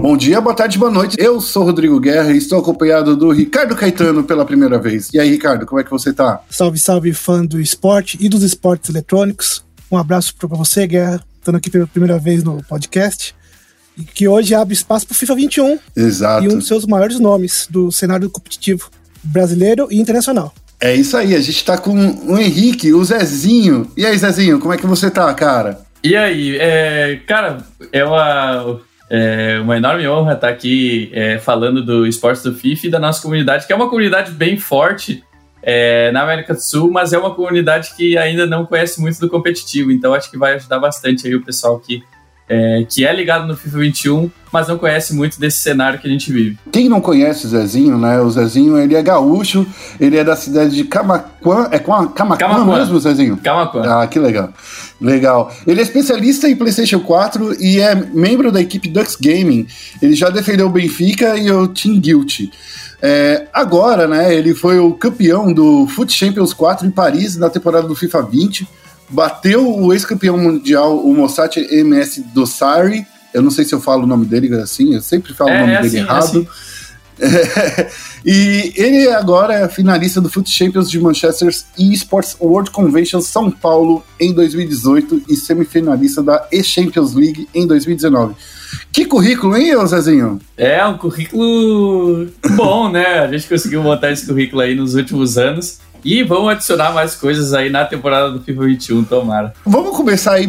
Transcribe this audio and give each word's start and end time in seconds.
Bom 0.00 0.16
dia, 0.16 0.40
boa 0.40 0.54
tarde, 0.54 0.78
boa 0.78 0.92
noite. 0.92 1.16
Eu 1.18 1.40
sou 1.40 1.64
Rodrigo 1.64 1.98
Guerra 1.98 2.30
e 2.30 2.36
estou 2.36 2.60
acompanhado 2.60 3.16
do 3.16 3.32
Ricardo 3.32 3.74
Caetano 3.74 4.22
pela 4.22 4.44
primeira 4.44 4.78
vez. 4.78 5.10
E 5.12 5.18
aí, 5.18 5.28
Ricardo, 5.28 5.66
como 5.66 5.80
é 5.80 5.84
que 5.84 5.90
você 5.90 6.12
tá? 6.12 6.40
Salve, 6.48 6.78
salve, 6.78 7.12
fã 7.12 7.44
do 7.44 7.60
esporte 7.60 8.16
e 8.20 8.28
dos 8.28 8.44
esportes 8.44 8.90
eletrônicos. 8.90 9.64
Um 9.90 9.96
abraço 9.96 10.36
para 10.36 10.46
você, 10.46 10.86
Guerra, 10.86 11.20
estando 11.40 11.56
aqui 11.56 11.68
pela 11.68 11.84
primeira 11.84 12.16
vez 12.16 12.44
no 12.44 12.62
podcast. 12.62 13.34
E 13.98 14.04
que 14.04 14.28
hoje 14.28 14.54
abre 14.54 14.72
espaço 14.72 15.04
para 15.04 15.14
o 15.14 15.16
FIFA 15.16 15.34
21. 15.34 15.78
Exato. 15.96 16.44
E 16.44 16.48
um 16.48 16.58
dos 16.58 16.68
seus 16.68 16.86
maiores 16.86 17.18
nomes 17.18 17.66
do 17.68 17.90
cenário 17.90 18.30
competitivo 18.30 18.88
brasileiro 19.20 19.88
e 19.90 20.00
internacional. 20.00 20.54
É 20.80 20.94
isso 20.94 21.16
aí, 21.16 21.34
a 21.34 21.40
gente 21.40 21.64
tá 21.64 21.76
com 21.76 21.92
o 21.92 22.38
Henrique, 22.38 22.92
o 22.92 23.04
Zezinho. 23.04 23.90
E 23.96 24.06
aí, 24.06 24.16
Zezinho, 24.16 24.60
como 24.60 24.72
é 24.72 24.76
que 24.76 24.86
você 24.86 25.10
tá, 25.10 25.34
cara? 25.34 25.80
E 26.04 26.14
aí, 26.14 26.56
é, 26.56 27.20
cara, 27.26 27.66
é 27.90 28.04
uma, 28.04 28.80
é 29.08 29.60
uma 29.60 29.76
enorme 29.76 30.06
honra 30.08 30.34
estar 30.34 30.48
aqui 30.48 31.10
é, 31.12 31.38
falando 31.38 31.84
do 31.84 32.06
esporte 32.06 32.42
do 32.42 32.54
FIFA 32.54 32.86
e 32.86 32.90
da 32.90 32.98
nossa 32.98 33.22
comunidade, 33.22 33.66
que 33.66 33.72
é 33.72 33.76
uma 33.76 33.88
comunidade 33.88 34.32
bem 34.32 34.56
forte 34.56 35.22
é, 35.62 36.10
na 36.12 36.22
América 36.22 36.54
do 36.54 36.60
Sul, 36.60 36.90
mas 36.90 37.12
é 37.12 37.18
uma 37.18 37.34
comunidade 37.34 37.94
que 37.96 38.16
ainda 38.16 38.46
não 38.46 38.66
conhece 38.66 39.00
muito 39.00 39.18
do 39.20 39.28
competitivo, 39.28 39.90
então 39.90 40.14
acho 40.14 40.30
que 40.30 40.38
vai 40.38 40.54
ajudar 40.54 40.78
bastante 40.78 41.26
aí 41.26 41.34
o 41.34 41.44
pessoal 41.44 41.78
que 41.78 42.02
é, 42.48 42.84
que 42.88 43.04
é 43.04 43.12
ligado 43.12 43.46
no 43.46 43.56
FIFA 43.56 43.78
21, 43.78 44.30
mas 44.52 44.68
não 44.68 44.78
conhece 44.78 45.12
muito 45.14 45.38
desse 45.40 45.58
cenário 45.58 45.98
que 45.98 46.06
a 46.06 46.10
gente 46.10 46.32
vive. 46.32 46.56
Quem 46.70 46.88
não 46.88 47.00
conhece 47.00 47.46
o 47.46 47.48
Zezinho, 47.48 47.98
né? 47.98 48.20
O 48.20 48.30
Zezinho, 48.30 48.78
ele 48.78 48.94
é 48.94 49.02
gaúcho, 49.02 49.66
ele 50.00 50.16
é 50.16 50.22
da 50.22 50.36
cidade 50.36 50.74
de 50.74 50.84
Camaquã. 50.84 51.68
É 51.72 51.78
Camaquã, 51.78 52.36
Camaquã 52.36 52.64
mesmo, 52.64 53.00
Zezinho? 53.00 53.36
Camaquã. 53.38 53.82
Ah, 53.84 54.06
que 54.06 54.18
legal. 54.18 54.52
Legal. 55.00 55.52
Ele 55.66 55.80
é 55.80 55.82
especialista 55.82 56.48
em 56.48 56.56
PlayStation 56.56 57.00
4 57.00 57.60
e 57.60 57.80
é 57.80 57.94
membro 57.94 58.52
da 58.52 58.60
equipe 58.60 58.88
Dux 58.88 59.16
Gaming. 59.20 59.66
Ele 60.00 60.14
já 60.14 60.30
defendeu 60.30 60.68
o 60.68 60.70
Benfica 60.70 61.36
e 61.36 61.50
o 61.50 61.66
Team 61.68 61.98
Guilty. 61.98 62.50
É, 63.02 63.46
agora, 63.52 64.08
né, 64.08 64.34
ele 64.34 64.54
foi 64.54 64.78
o 64.78 64.94
campeão 64.94 65.52
do 65.52 65.86
Foot 65.88 66.12
Champions 66.12 66.54
4 66.54 66.86
em 66.86 66.90
Paris 66.90 67.36
na 67.36 67.50
temporada 67.50 67.86
do 67.86 67.94
FIFA 67.94 68.22
20 68.22 68.66
bateu 69.08 69.74
o 69.74 69.92
ex-campeão 69.92 70.38
mundial, 70.38 70.98
o 70.98 71.14
Mossad 71.14 71.56
MS 71.56 72.22
Dossari. 72.34 73.06
Eu 73.32 73.42
não 73.42 73.50
sei 73.50 73.64
se 73.64 73.74
eu 73.74 73.80
falo 73.80 74.04
o 74.04 74.06
nome 74.06 74.24
dele 74.26 74.54
assim, 74.56 74.94
eu 74.94 75.00
sempre 75.00 75.34
falo 75.34 75.50
é, 75.50 75.56
o 75.56 75.60
nome 75.60 75.72
é 75.72 75.82
dele 75.82 75.86
assim, 75.86 75.98
é 75.98 76.00
errado. 76.00 76.24
É 76.24 76.26
assim. 76.26 76.66
e 78.24 78.72
ele 78.76 79.08
agora 79.08 79.54
é 79.54 79.68
finalista 79.68 80.20
do 80.20 80.28
Foot 80.28 80.50
Champions 80.50 80.90
de 80.90 81.00
Manchester 81.00 81.50
e 81.78 81.92
Sports 81.94 82.36
World 82.40 82.70
Convention 82.70 83.20
São 83.20 83.50
Paulo 83.50 84.04
em 84.20 84.32
2018 84.34 85.22
e 85.28 85.36
semifinalista 85.36 86.22
da 86.22 86.46
E-Champions 86.52 87.14
League 87.14 87.48
em 87.54 87.66
2019. 87.66 88.34
Que 88.92 89.06
currículo, 89.06 89.56
hein, 89.56 89.74
Zezinho? 89.86 90.40
É, 90.56 90.84
um 90.86 90.98
currículo 90.98 92.28
bom, 92.54 92.90
né? 92.90 93.20
A 93.20 93.28
gente 93.28 93.48
conseguiu 93.48 93.82
montar 93.82 94.10
esse 94.10 94.26
currículo 94.26 94.60
aí 94.60 94.74
nos 94.74 94.94
últimos 94.94 95.38
anos. 95.38 95.78
E 96.06 96.22
vamos 96.22 96.52
adicionar 96.52 96.92
mais 96.92 97.16
coisas 97.16 97.52
aí 97.52 97.68
na 97.68 97.84
temporada 97.84 98.30
do 98.30 98.40
FIFA 98.40 98.62
21, 98.66 99.02
tomara. 99.02 99.52
Vamos 99.66 99.96
começar 99.96 100.34
aí 100.34 100.48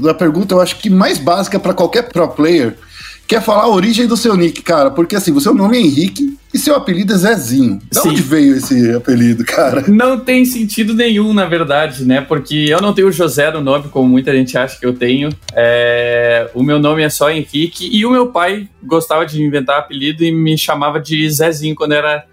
da 0.00 0.12
pergunta, 0.12 0.52
eu 0.56 0.60
acho 0.60 0.80
que 0.80 0.90
mais 0.90 1.16
básica 1.16 1.60
para 1.60 1.72
qualquer 1.72 2.08
pro 2.08 2.26
player, 2.26 2.76
que 3.24 3.36
é 3.36 3.40
falar 3.40 3.62
a 3.62 3.68
origem 3.68 4.08
do 4.08 4.16
seu 4.16 4.36
nick, 4.36 4.62
cara. 4.62 4.90
Porque 4.90 5.14
assim, 5.14 5.30
o 5.30 5.40
seu 5.40 5.54
nome 5.54 5.76
é 5.76 5.80
Henrique 5.80 6.36
e 6.52 6.58
seu 6.58 6.74
apelido 6.74 7.12
é 7.12 7.16
Zezinho. 7.18 7.78
De 7.88 8.00
Sim. 8.00 8.08
onde 8.08 8.20
veio 8.20 8.56
esse 8.56 8.90
apelido, 8.96 9.44
cara? 9.44 9.84
Não 9.86 10.18
tem 10.18 10.44
sentido 10.44 10.92
nenhum, 10.92 11.32
na 11.32 11.46
verdade, 11.46 12.04
né? 12.04 12.20
Porque 12.20 12.66
eu 12.68 12.80
não 12.80 12.92
tenho 12.92 13.12
José 13.12 13.48
no 13.52 13.60
nome, 13.60 13.88
como 13.90 14.08
muita 14.08 14.32
gente 14.32 14.58
acha 14.58 14.76
que 14.76 14.86
eu 14.86 14.92
tenho. 14.92 15.28
É... 15.52 16.50
O 16.52 16.64
meu 16.64 16.80
nome 16.80 17.04
é 17.04 17.08
só 17.08 17.30
Henrique 17.30 17.88
e 17.92 18.04
o 18.04 18.10
meu 18.10 18.32
pai 18.32 18.68
gostava 18.82 19.24
de 19.24 19.40
inventar 19.40 19.78
apelido 19.78 20.24
e 20.24 20.32
me 20.32 20.58
chamava 20.58 20.98
de 20.98 21.30
Zezinho 21.30 21.76
quando 21.76 21.92
era, 21.92 22.24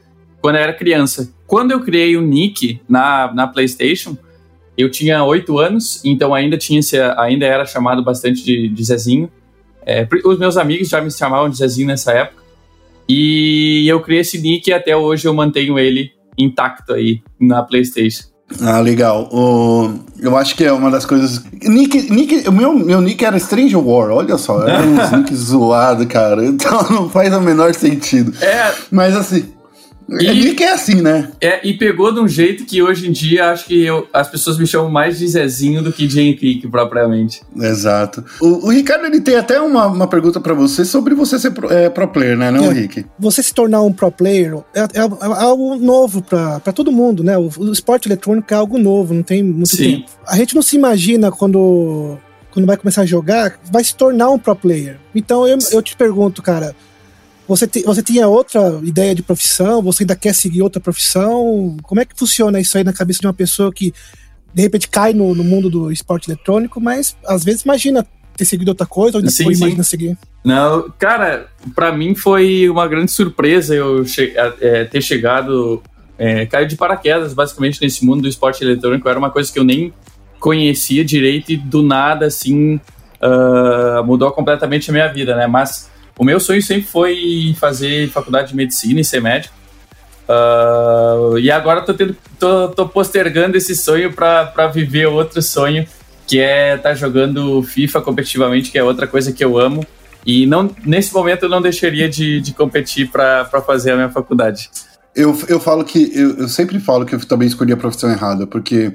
quando 0.42 0.56
era 0.56 0.74
criança. 0.74 1.32
Quando 1.54 1.70
eu 1.70 1.82
criei 1.82 2.18
o 2.18 2.22
Nick 2.24 2.82
na, 2.90 3.32
na 3.32 3.46
PlayStation, 3.46 4.18
eu 4.76 4.90
tinha 4.90 5.24
oito 5.24 5.60
anos, 5.60 6.02
então 6.04 6.34
ainda 6.34 6.58
tinha 6.58 6.82
ainda 7.16 7.46
era 7.46 7.64
chamado 7.64 8.04
bastante 8.04 8.44
de, 8.44 8.68
de 8.70 8.84
Zezinho. 8.84 9.32
É, 9.86 10.08
os 10.26 10.40
meus 10.40 10.58
amigos 10.58 10.90
já 10.90 11.00
me 11.00 11.12
chamavam 11.12 11.48
de 11.48 11.58
Zezinho 11.58 11.86
nessa 11.86 12.12
época. 12.12 12.42
E 13.08 13.88
eu 13.88 14.02
criei 14.02 14.22
esse 14.22 14.42
nick 14.42 14.68
e 14.68 14.74
até 14.74 14.98
hoje 14.98 15.28
eu 15.28 15.34
mantenho 15.36 15.78
ele 15.78 16.10
intacto 16.36 16.92
aí 16.92 17.22
na 17.40 17.62
PlayStation. 17.62 18.24
Ah, 18.60 18.80
legal. 18.80 19.30
O, 19.32 19.94
eu 20.20 20.36
acho 20.36 20.56
que 20.56 20.64
é 20.64 20.72
uma 20.72 20.90
das 20.90 21.06
coisas. 21.06 21.44
Nick, 21.62 22.10
nick, 22.12 22.50
o 22.50 22.52
meu, 22.52 22.74
meu 22.74 23.00
nick 23.00 23.24
era 23.24 23.38
Stranger 23.38 23.78
War, 23.78 24.10
olha 24.10 24.40
só. 24.40 24.68
Era 24.68 24.88
um 24.88 24.96
nick 25.22 25.36
zoado, 25.36 26.08
cara. 26.08 26.44
Então 26.44 26.82
não 26.90 27.08
faz 27.12 27.32
o 27.32 27.40
menor 27.40 27.76
sentido. 27.76 28.34
É. 28.44 28.74
Mas 28.90 29.16
assim. 29.16 29.54
E, 30.10 30.50
é 30.50 30.54
que 30.54 30.64
é 30.64 30.74
assim, 30.74 31.02
né? 31.02 31.32
É, 31.42 31.66
e 31.68 31.74
pegou 31.74 32.14
de 32.14 32.20
um 32.20 32.28
jeito 32.28 32.66
que 32.66 32.82
hoje 32.82 33.08
em 33.08 33.12
dia 33.12 33.52
acho 33.52 33.66
que 33.66 33.84
eu, 33.84 34.08
as 34.14 34.28
pessoas 34.28 34.58
me 34.58 34.68
chamam 34.68 34.90
mais 34.90 35.18
de 35.18 35.28
Zezinho 35.28 35.82
do 35.82 35.92
que 35.92 36.06
de 36.06 36.20
Henrique, 36.20 36.68
propriamente. 36.68 37.42
Exato. 37.56 38.24
O, 38.42 38.68
o 38.68 38.70
Ricardo 38.70 39.06
ele 39.06 39.22
tem 39.22 39.36
até 39.36 39.60
uma, 39.60 39.88
uma 39.88 40.08
pergunta 40.08 40.40
para 40.40 40.54
você 40.54 40.86
sobre 40.86 41.16
você 41.16 41.40
ser 41.40 41.52
pro, 41.52 41.72
é, 41.72 41.90
pro 41.90 42.08
player, 42.08 42.38
né, 42.38 42.52
não, 42.52 42.66
é, 42.66 42.68
Henrique? 42.68 43.06
Você 43.18 43.42
se 43.42 43.54
tornar 43.54 43.82
um 43.82 43.92
pro 43.92 44.12
player 44.12 44.58
é, 44.74 44.82
é, 44.82 45.00
é 45.00 45.44
algo 45.44 45.76
novo 45.76 46.22
para 46.22 46.74
todo 46.74 46.92
mundo, 46.92 47.24
né? 47.24 47.38
O, 47.38 47.50
o, 47.58 47.72
esporte 47.72 48.08
eletrônico 48.08 48.54
é 48.54 48.58
algo 48.58 48.78
novo, 48.78 49.14
não 49.14 49.24
tem 49.24 49.42
muito 49.42 49.76
Sim. 49.76 49.98
tempo. 49.98 50.12
A 50.28 50.36
gente 50.36 50.56
não 50.56 50.62
se 50.62 50.76
imagina 50.76 51.32
quando, 51.32 52.18
quando 52.52 52.66
vai 52.66 52.78
começar 52.78 53.02
a 53.02 53.06
jogar, 53.06 53.60
vai 53.72 53.84
se 53.84 53.96
tornar 53.96 54.30
um 54.30 54.40
pro 54.40 54.56
player. 54.56 54.98
Então 55.16 55.48
eu, 55.48 55.58
eu 55.72 55.82
te 55.82 55.96
pergunto, 55.96 56.42
cara 56.42 56.76
você, 57.48 57.68
te, 57.68 57.84
você 57.84 58.02
tinha 58.02 58.28
outra 58.28 58.80
ideia 58.84 59.14
de 59.14 59.22
profissão? 59.22 59.82
Você 59.82 60.04
ainda 60.04 60.16
quer 60.16 60.34
seguir 60.34 60.62
outra 60.62 60.82
profissão? 60.82 61.78
Como 61.84 62.00
é 62.00 62.06
que 62.06 62.18
funciona 62.18 62.60
isso 62.60 62.78
aí 62.78 62.84
na 62.84 62.94
cabeça 62.94 63.20
de 63.20 63.28
uma 63.28 63.34
pessoa 63.34 63.72
que 63.72 63.94
de 64.54 64.62
repente 64.62 64.88
cai 64.88 65.14
no, 65.14 65.34
no 65.34 65.44
mundo 65.44 65.70
do 65.70 65.92
esporte 65.92 66.30
eletrônico, 66.30 66.80
mas 66.80 67.18
às 67.26 67.44
vezes 67.44 67.64
imagina 67.64 68.06
ter 68.38 68.46
seguido 68.46 68.70
outra 68.70 68.86
coisa 68.86 69.18
ou 69.18 69.20
ainda 69.20 69.32
sim, 69.32 69.44
imagina 69.44 69.84
seguir? 69.84 70.18
Não, 70.44 70.92
cara, 70.98 71.48
para 71.76 71.92
mim 71.92 72.16
foi 72.16 72.70
uma 72.70 72.88
grande 72.88 73.12
surpresa 73.12 73.76
eu 73.76 74.06
che 74.06 74.34
é, 74.36 74.86
ter 74.86 75.02
chegado, 75.02 75.82
é, 76.18 76.46
cair 76.46 76.68
de 76.68 76.76
paraquedas 76.76 77.34
basicamente 77.34 77.82
nesse 77.82 78.06
mundo 78.06 78.22
do 78.22 78.28
esporte 78.28 78.64
eletrônico. 78.64 79.08
Era 79.08 79.20
uma 79.20 79.30
coisa 79.30 79.52
que 79.52 79.60
eu 79.60 79.64
nem 79.64 79.94
conhecia 80.40 81.06
direito 81.06 81.52
e 81.52 81.58
do 81.58 81.82
nada, 81.82 82.26
assim, 82.26 82.76
uh, 82.76 84.04
mudou 84.04 84.30
completamente 84.32 84.90
a 84.90 84.94
minha 84.94 85.08
vida, 85.08 85.36
né? 85.38 85.48
Mas 85.48 85.90
o 86.18 86.24
meu 86.24 86.40
sonho 86.40 86.62
sempre 86.62 86.84
foi 86.84 87.56
fazer 87.60 88.10
faculdade 88.10 88.50
de 88.50 88.56
medicina 88.56 89.02
e 89.02 89.04
ser 89.04 89.22
médico. 89.22 89.54
Uh, 90.28 91.38
e 91.38 91.52
agora 91.52 91.82
tô, 91.82 91.94
tendo, 91.94 92.16
tô, 92.40 92.70
tô 92.70 92.88
postergando 92.88 93.58
esse 93.58 93.76
sonho 93.76 94.14
para 94.14 94.68
viver 94.68 95.08
outro 95.08 95.42
sonho, 95.42 95.86
que 96.28 96.40
é 96.40 96.76
estar 96.76 96.90
tá 96.90 96.96
jogando 96.96 97.62
FIFA 97.64 98.02
competitivamente, 98.02 98.72
que 98.72 98.78
é 98.78 98.84
outra 98.84 99.08
coisa 99.08 99.34
que 99.34 99.44
eu 99.44 99.58
amo. 99.58 99.86
E 100.26 100.46
não, 100.46 100.74
nesse 100.86 101.14
momento 101.14 101.44
eu 101.44 101.50
não 101.50 101.62
deixaria 101.62 102.08
de, 102.08 102.40
de 102.40 102.54
competir 102.54 103.10
para 103.10 103.46
fazer 103.66 103.92
a 103.92 103.96
minha 103.96 104.10
faculdade. 104.10 104.70
Eu, 105.16 105.38
eu 105.48 105.60
falo 105.60 105.84
que 105.84 106.12
eu, 106.14 106.38
eu 106.38 106.48
sempre 106.48 106.80
falo 106.80 107.06
que 107.06 107.14
eu 107.14 107.20
também 107.26 107.48
escolhi 107.48 107.72
a 107.72 107.78
profissão 107.78 108.10
errada, 108.10 108.48
porque 108.48 108.94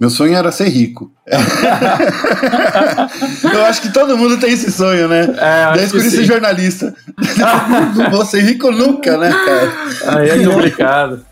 meu 0.00 0.10
sonho 0.10 0.34
era 0.34 0.50
ser 0.50 0.68
rico. 0.68 1.12
eu 3.52 3.64
acho 3.64 3.82
que 3.82 3.92
todo 3.92 4.16
mundo 4.16 4.38
tem 4.38 4.52
esse 4.52 4.72
sonho, 4.72 5.06
né? 5.06 5.22
É, 5.36 5.72
Daí 5.76 5.84
escolhi 5.84 6.10
ser 6.10 6.24
jornalista. 6.24 6.94
não 7.94 8.10
vou 8.10 8.24
ser 8.24 8.40
rico 8.40 8.72
nunca, 8.72 9.16
né, 9.16 9.30
cara? 9.30 9.72
Aí 10.18 10.30
é 10.30 10.44
complicado. 10.44 11.24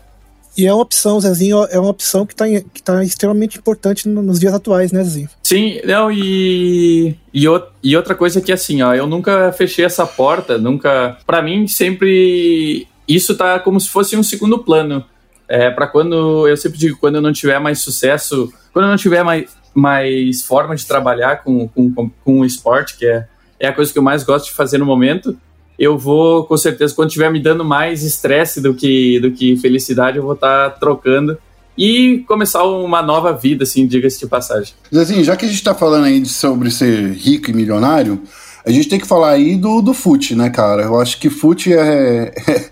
E 0.59 0.65
é 0.67 0.73
uma 0.73 0.81
opção, 0.81 1.19
Zezinho, 1.21 1.65
é 1.71 1.79
uma 1.79 1.89
opção 1.89 2.25
que 2.25 2.33
está 2.33 2.45
que 2.45 2.83
tá 2.83 3.01
extremamente 3.01 3.57
importante 3.57 4.09
nos 4.09 4.39
dias 4.39 4.53
atuais, 4.53 4.91
né, 4.91 5.01
Zezinho? 5.03 5.29
Sim, 5.41 5.79
não, 5.85 6.11
e, 6.11 7.15
e, 7.33 7.45
e 7.81 7.95
outra 7.95 8.13
coisa 8.13 8.41
que 8.41 8.51
assim, 8.51 8.81
ó, 8.81 8.93
eu 8.93 9.07
nunca 9.07 9.53
fechei 9.53 9.85
essa 9.85 10.05
porta, 10.05 10.57
nunca. 10.57 11.17
para 11.25 11.41
mim, 11.41 11.65
sempre. 11.65 12.87
Isso 13.09 13.35
tá 13.35 13.59
como 13.59 13.79
se 13.79 13.89
fosse 13.89 14.15
um 14.15 14.23
segundo 14.23 14.59
plano. 14.59 15.03
É, 15.47 15.71
para 15.71 15.87
quando. 15.87 16.47
Eu 16.47 16.55
sempre 16.55 16.77
digo, 16.77 16.97
quando 16.99 17.15
eu 17.15 17.21
não 17.21 17.33
tiver 17.33 17.59
mais 17.59 17.79
sucesso 17.79 18.53
quando 18.71 18.85
eu 18.85 18.89
não 18.89 18.97
tiver 18.97 19.23
mais, 19.23 19.49
mais 19.73 20.43
forma 20.43 20.75
de 20.75 20.85
trabalhar 20.85 21.43
com, 21.43 21.67
com, 21.67 22.09
com 22.23 22.39
o 22.39 22.45
esporte, 22.45 22.97
que 22.97 23.05
é, 23.05 23.27
é 23.59 23.67
a 23.67 23.73
coisa 23.73 23.91
que 23.91 23.97
eu 23.97 24.03
mais 24.03 24.23
gosto 24.23 24.45
de 24.45 24.53
fazer 24.53 24.77
no 24.77 24.85
momento, 24.85 25.37
eu 25.77 25.97
vou, 25.97 26.45
com 26.45 26.57
certeza, 26.57 26.93
quando 26.93 27.09
estiver 27.09 27.31
me 27.31 27.39
dando 27.39 27.63
mais 27.63 28.03
estresse 28.03 28.61
do 28.61 28.73
que, 28.73 29.19
do 29.19 29.31
que 29.31 29.57
felicidade, 29.57 30.17
eu 30.17 30.23
vou 30.23 30.33
estar 30.33 30.69
tá 30.69 30.77
trocando 30.77 31.37
e 31.77 32.23
começar 32.27 32.63
uma 32.63 33.01
nova 33.01 33.31
vida, 33.31 33.63
assim, 33.63 33.87
diga-se 33.87 34.19
de 34.19 34.27
passagem. 34.27 34.73
Zezinho, 34.93 35.23
já 35.23 35.37
que 35.37 35.45
a 35.45 35.47
gente 35.47 35.57
está 35.57 35.73
falando 35.73 36.05
aí 36.05 36.25
sobre 36.25 36.69
ser 36.69 37.13
rico 37.13 37.49
e 37.49 37.53
milionário, 37.53 38.21
a 38.69 38.73
gente 38.73 38.87
tem 38.87 38.99
que 38.99 39.07
falar 39.07 39.31
aí 39.31 39.55
do, 39.55 39.81
do 39.81 39.93
fute, 39.93 40.35
né, 40.35 40.49
cara? 40.49 40.83
Eu 40.83 40.99
acho 40.99 41.19
que 41.19 41.29
fute 41.29 41.73
é, 41.73 42.31
é, 42.47 42.69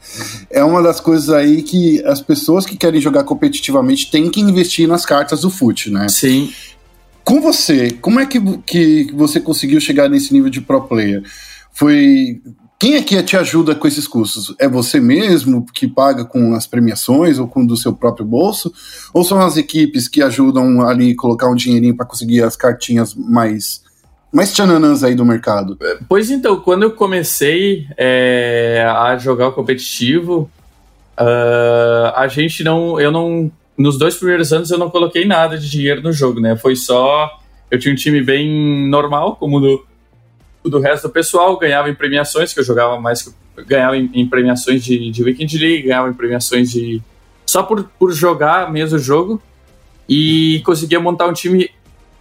é, 0.51 0.63
uma 0.63 0.81
das 0.81 0.99
coisas 0.99 1.29
aí 1.29 1.63
que 1.63 2.03
as 2.05 2.21
pessoas 2.21 2.65
que 2.65 2.77
querem 2.77 3.01
jogar 3.01 3.23
competitivamente 3.23 4.11
têm 4.11 4.29
que 4.29 4.39
investir 4.39 4.87
nas 4.87 5.05
cartas 5.05 5.41
do 5.41 5.49
fute, 5.49 5.89
né? 5.89 6.07
Sim. 6.07 6.53
Com 7.23 7.41
você, 7.41 7.91
como 7.91 8.19
é 8.19 8.25
que, 8.25 8.39
que 8.59 9.11
você 9.13 9.39
conseguiu 9.39 9.81
chegar 9.81 10.07
nesse 10.07 10.31
nível 10.31 10.49
de 10.49 10.61
pro 10.61 10.83
player? 10.83 11.23
Foi 11.73 12.41
quem 12.79 12.93
é 12.93 13.01
que 13.01 13.21
te 13.23 13.35
ajuda 13.35 13.73
com 13.73 13.87
esses 13.87 14.07
custos? 14.07 14.55
É 14.59 14.67
você 14.67 14.99
mesmo 14.99 15.65
que 15.65 15.87
paga 15.87 16.23
com 16.23 16.53
as 16.53 16.67
premiações 16.67 17.39
ou 17.39 17.47
com 17.47 17.65
do 17.65 17.75
seu 17.75 17.91
próprio 17.91 18.25
bolso? 18.25 18.71
Ou 19.13 19.23
são 19.23 19.41
as 19.41 19.57
equipes 19.57 20.07
que 20.07 20.21
ajudam 20.21 20.87
ali 20.87 21.15
colocar 21.15 21.49
um 21.49 21.55
dinheirinho 21.55 21.95
para 21.95 22.05
conseguir 22.05 22.43
as 22.43 22.55
cartinhas 22.55 23.15
mais 23.15 23.81
mais 24.31 24.51
tchananãs 24.51 25.03
aí 25.03 25.15
do 25.15 25.25
mercado? 25.25 25.77
Pois 26.07 26.29
então, 26.29 26.59
quando 26.59 26.83
eu 26.83 26.91
comecei 26.91 27.87
é, 27.97 28.85
a 28.87 29.17
jogar 29.17 29.47
o 29.47 29.53
competitivo, 29.53 30.49
uh, 31.19 32.13
a 32.15 32.27
gente 32.27 32.63
não, 32.63 32.99
eu 32.99 33.11
não, 33.11 33.51
nos 33.77 33.97
dois 33.97 34.15
primeiros 34.15 34.51
anos 34.51 34.71
eu 34.71 34.77
não 34.77 34.89
coloquei 34.89 35.25
nada 35.25 35.57
de 35.57 35.69
dinheiro 35.69 36.01
no 36.01 36.11
jogo, 36.11 36.39
né? 36.39 36.55
Foi 36.55 36.75
só, 36.75 37.39
eu 37.71 37.79
tinha 37.79 37.93
um 37.93 37.97
time 37.97 38.21
bem 38.21 38.89
normal, 38.89 39.35
como 39.35 39.59
do 39.59 39.85
do 40.69 40.79
resto 40.79 41.07
do 41.07 41.13
pessoal, 41.13 41.57
ganhava 41.57 41.89
em 41.89 41.95
premiações, 41.95 42.53
que 42.53 42.59
eu 42.59 42.63
jogava 42.63 42.99
mais, 42.99 43.33
ganhava 43.65 43.97
em, 43.97 44.09
em 44.13 44.27
premiações 44.27 44.83
de, 44.83 45.09
de 45.11 45.23
Weekend 45.23 45.57
League, 45.57 45.83
ganhava 45.83 46.09
em 46.09 46.13
premiações 46.13 46.71
de. 46.71 47.01
só 47.45 47.63
por, 47.63 47.83
por 47.97 48.11
jogar 48.11 48.71
mesmo 48.71 48.97
o 48.97 49.01
jogo, 49.01 49.41
e 50.07 50.61
conseguia 50.65 50.99
montar 50.99 51.27
um 51.27 51.33
time 51.33 51.69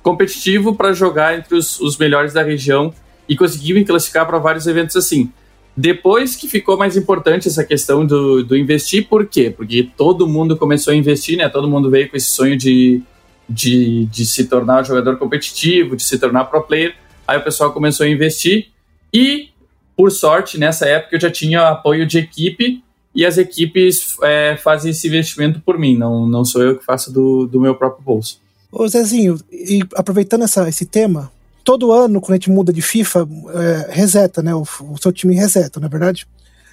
competitivo 0.07 0.73
para 0.73 0.93
jogar 0.93 1.37
entre 1.37 1.57
os, 1.57 1.81
os 1.81 1.99
melhores 1.99 2.33
da 2.33 2.41
região 2.41 2.95
e 3.29 3.35
conseguia 3.35 3.75
me 3.75 3.85
classificar 3.85 4.25
para 4.25 4.39
vários 4.39 4.65
eventos 4.69 4.95
assim. 4.95 5.33
Depois 5.77 6.37
que 6.37 6.47
ficou 6.47 6.79
mais 6.79 6.97
importante 6.97 7.49
essa 7.49 7.65
questão 7.65 8.07
do, 8.07 8.45
do 8.45 8.57
investir, 8.57 9.09
por 9.09 9.27
quê? 9.27 9.51
Porque 9.51 9.91
todo 9.97 10.25
mundo 10.25 10.57
começou 10.57 10.93
a 10.93 10.97
investir, 10.97 11.37
né? 11.37 11.49
Todo 11.49 11.69
mundo 11.69 11.91
veio 11.91 12.09
com 12.09 12.17
esse 12.17 12.29
sonho 12.29 12.57
de, 12.57 13.03
de, 13.49 14.05
de 14.05 14.25
se 14.25 14.45
tornar 14.45 14.83
um 14.83 14.85
jogador 14.85 15.17
competitivo, 15.17 15.97
de 15.97 16.05
se 16.05 16.21
tornar 16.21 16.45
pro 16.45 16.63
player. 16.63 16.95
Aí 17.27 17.39
o 17.39 17.43
pessoal 17.43 17.73
começou 17.73 18.07
a 18.07 18.09
investir 18.09 18.69
e, 19.13 19.49
por 19.97 20.13
sorte, 20.13 20.57
nessa 20.57 20.87
época 20.87 21.17
eu 21.17 21.21
já 21.21 21.33
tinha 21.33 21.69
apoio 21.69 22.07
de 22.07 22.19
equipe 22.19 22.81
e 23.13 23.27
as 23.27 23.39
equipes 23.39 24.17
é, 24.23 24.57
fazem 24.57 24.93
esse 24.93 25.09
investimento 25.09 25.59
por 25.59 25.77
mim, 25.77 25.99
não, 25.99 26.29
não 26.29 26.45
sou 26.45 26.63
eu 26.63 26.79
que 26.79 26.85
faço 26.85 27.13
do, 27.13 27.45
do 27.49 27.61
meu 27.61 27.75
próprio 27.75 28.05
bolso. 28.05 28.46
Ô 28.71 28.87
Zezinho, 28.89 29.39
e 29.51 29.81
aproveitando 29.95 30.43
essa, 30.43 30.69
esse 30.69 30.85
tema, 30.85 31.31
todo 31.65 31.93
ano, 31.93 32.21
quando 32.21 32.33
a 32.33 32.37
gente 32.37 32.51
muda 32.51 32.73
de 32.73 32.83
FIFA, 32.83 33.29
é, 33.55 33.87
reseta, 33.91 34.43
né? 34.43 34.55
O, 34.55 34.63
o, 34.63 34.97
seu 35.01 35.13
time 35.13 35.35
reseta, 35.35 35.81
não 35.81 35.87
é 35.87 35.91
verdade? 35.91 36.27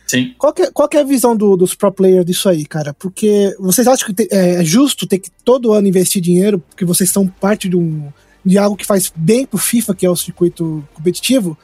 Sim. 0.05 0.33
Qual 0.37 0.53
que, 0.53 0.63
é, 0.63 0.71
qual 0.71 0.87
que 0.87 0.97
é 0.97 0.99
a 0.99 1.05
visão 1.05 1.35
do, 1.35 1.55
dos 1.55 1.73
pro 1.73 1.91
players 1.91 2.25
disso 2.25 2.49
aí, 2.49 2.65
cara? 2.65 2.93
Porque 2.93 3.55
vocês 3.59 3.87
acham 3.87 4.07
que 4.07 4.13
te, 4.13 4.27
é, 4.31 4.61
é 4.61 4.63
justo 4.63 5.07
ter 5.07 5.19
que 5.19 5.29
todo 5.43 5.73
ano 5.73 5.87
investir 5.87 6.21
dinheiro, 6.21 6.59
porque 6.59 6.85
vocês 6.85 7.09
são 7.09 7.27
parte 7.27 7.69
de 7.69 7.75
um, 7.75 8.11
de 8.45 8.57
algo 8.57 8.75
que 8.75 8.85
faz 8.85 9.11
bem 9.15 9.45
pro 9.45 9.57
FIFA, 9.57 9.95
que 9.95 10.05
é 10.05 10.09
o 10.09 10.15
circuito 10.15 10.87
competitivo, 10.93 11.57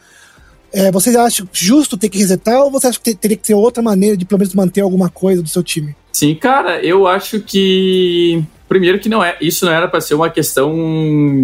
é, 0.71 0.91
vocês 0.91 1.15
acham 1.15 1.47
justo 1.51 1.97
ter 1.97 2.09
que 2.09 2.17
resetar 2.17 2.61
ou 2.61 2.71
você 2.71 2.87
acha 2.87 2.99
que 2.99 3.15
teria 3.15 3.37
que 3.37 3.47
ter 3.47 3.55
outra 3.55 3.81
maneira 3.81 4.15
de 4.15 4.25
pelo 4.25 4.39
menos 4.39 4.53
manter 4.53 4.81
alguma 4.81 5.09
coisa 5.09 5.41
do 5.41 5.49
seu 5.49 5.63
time? 5.63 5.95
Sim, 6.11 6.35
cara, 6.35 6.83
eu 6.83 7.07
acho 7.07 7.39
que 7.41 8.43
primeiro 8.69 8.99
que 8.99 9.09
não 9.09 9.23
é, 9.23 9.35
isso 9.41 9.65
não 9.65 9.73
era 9.73 9.87
para 9.87 9.99
ser 9.99 10.13
uma 10.13 10.29
questão 10.29 10.71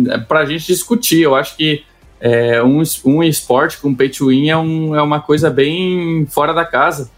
é, 0.09 0.17
para 0.19 0.41
a 0.41 0.45
gente 0.45 0.67
discutir. 0.67 1.21
Eu 1.21 1.35
acho 1.35 1.57
que 1.57 1.83
é, 2.21 2.63
um, 2.63 2.81
um 3.03 3.23
esporte 3.23 3.79
com 3.79 3.93
pay 3.93 4.09
to 4.09 4.27
win 4.27 4.49
é, 4.49 4.55
um, 4.55 4.95
é 4.95 5.01
uma 5.01 5.19
coisa 5.19 5.49
bem 5.49 6.25
fora 6.29 6.53
da 6.53 6.63
casa. 6.63 7.09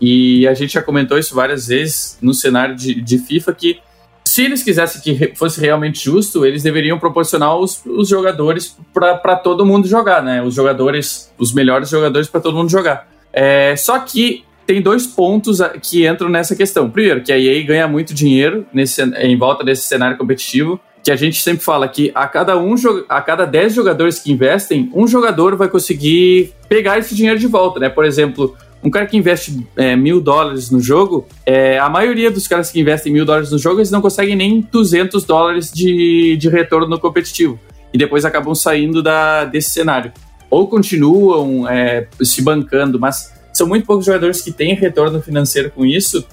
E 0.00 0.46
a 0.48 0.54
gente 0.54 0.74
já 0.74 0.82
comentou 0.82 1.18
isso 1.18 1.34
várias 1.34 1.66
vezes 1.66 2.16
no 2.22 2.32
cenário 2.32 2.74
de, 2.74 2.94
de 3.02 3.18
FIFA 3.18 3.52
que 3.52 3.80
se 4.24 4.44
eles 4.44 4.62
quisessem 4.62 5.02
que 5.02 5.34
fosse 5.34 5.60
realmente 5.60 6.04
justo, 6.04 6.46
eles 6.46 6.62
deveriam 6.62 6.98
proporcionar 6.98 7.56
os, 7.56 7.84
os 7.84 8.08
jogadores 8.08 8.76
para 8.94 9.34
todo 9.36 9.66
mundo 9.66 9.88
jogar, 9.88 10.22
né? 10.22 10.40
Os 10.40 10.54
jogadores, 10.54 11.32
os 11.36 11.52
melhores 11.52 11.88
jogadores 11.90 12.28
para 12.28 12.40
todo 12.40 12.56
mundo 12.56 12.70
jogar. 12.70 13.08
É, 13.32 13.74
só 13.76 13.98
que 13.98 14.44
tem 14.70 14.80
dois 14.80 15.04
pontos 15.04 15.58
que 15.82 16.06
entram 16.06 16.28
nessa 16.28 16.54
questão. 16.54 16.88
Primeiro, 16.88 17.24
que 17.24 17.32
a 17.32 17.36
EA 17.36 17.60
ganha 17.64 17.88
muito 17.88 18.14
dinheiro 18.14 18.64
nesse, 18.72 19.02
em 19.02 19.36
volta 19.36 19.64
desse 19.64 19.82
cenário 19.82 20.16
competitivo, 20.16 20.78
que 21.02 21.10
a 21.10 21.16
gente 21.16 21.42
sempre 21.42 21.64
fala 21.64 21.88
que 21.88 22.12
a 22.14 22.28
cada 22.28 22.56
um 22.56 22.76
a 23.08 23.20
cada 23.20 23.44
10 23.44 23.74
jogadores 23.74 24.20
que 24.20 24.30
investem, 24.30 24.88
um 24.94 25.08
jogador 25.08 25.56
vai 25.56 25.66
conseguir 25.66 26.52
pegar 26.68 27.00
esse 27.00 27.16
dinheiro 27.16 27.36
de 27.36 27.48
volta, 27.48 27.80
né? 27.80 27.88
Por 27.88 28.04
exemplo, 28.04 28.56
um 28.80 28.88
cara 28.88 29.06
que 29.06 29.16
investe 29.16 29.66
é, 29.74 29.96
mil 29.96 30.20
dólares 30.20 30.70
no 30.70 30.78
jogo, 30.78 31.26
é, 31.44 31.76
a 31.76 31.88
maioria 31.88 32.30
dos 32.30 32.46
caras 32.46 32.70
que 32.70 32.78
investem 32.78 33.12
mil 33.12 33.24
dólares 33.24 33.50
no 33.50 33.58
jogo, 33.58 33.80
eles 33.80 33.90
não 33.90 34.00
conseguem 34.00 34.36
nem 34.36 34.60
200 34.60 35.24
dólares 35.24 35.72
de, 35.72 36.36
de 36.36 36.48
retorno 36.48 36.86
no 36.86 37.00
competitivo. 37.00 37.58
E 37.92 37.98
depois 37.98 38.24
acabam 38.24 38.54
saindo 38.54 39.02
da, 39.02 39.44
desse 39.44 39.70
cenário. 39.70 40.12
Ou 40.48 40.68
continuam 40.68 41.68
é, 41.68 42.06
se 42.22 42.40
bancando, 42.40 43.00
mas 43.00 43.39
são 43.60 43.68
muito 43.68 43.84
poucos 43.84 44.06
jogadores 44.06 44.40
que 44.40 44.50
têm 44.50 44.74
retorno 44.74 45.20
financeiro 45.20 45.70
com 45.70 45.84
isso. 45.84 46.24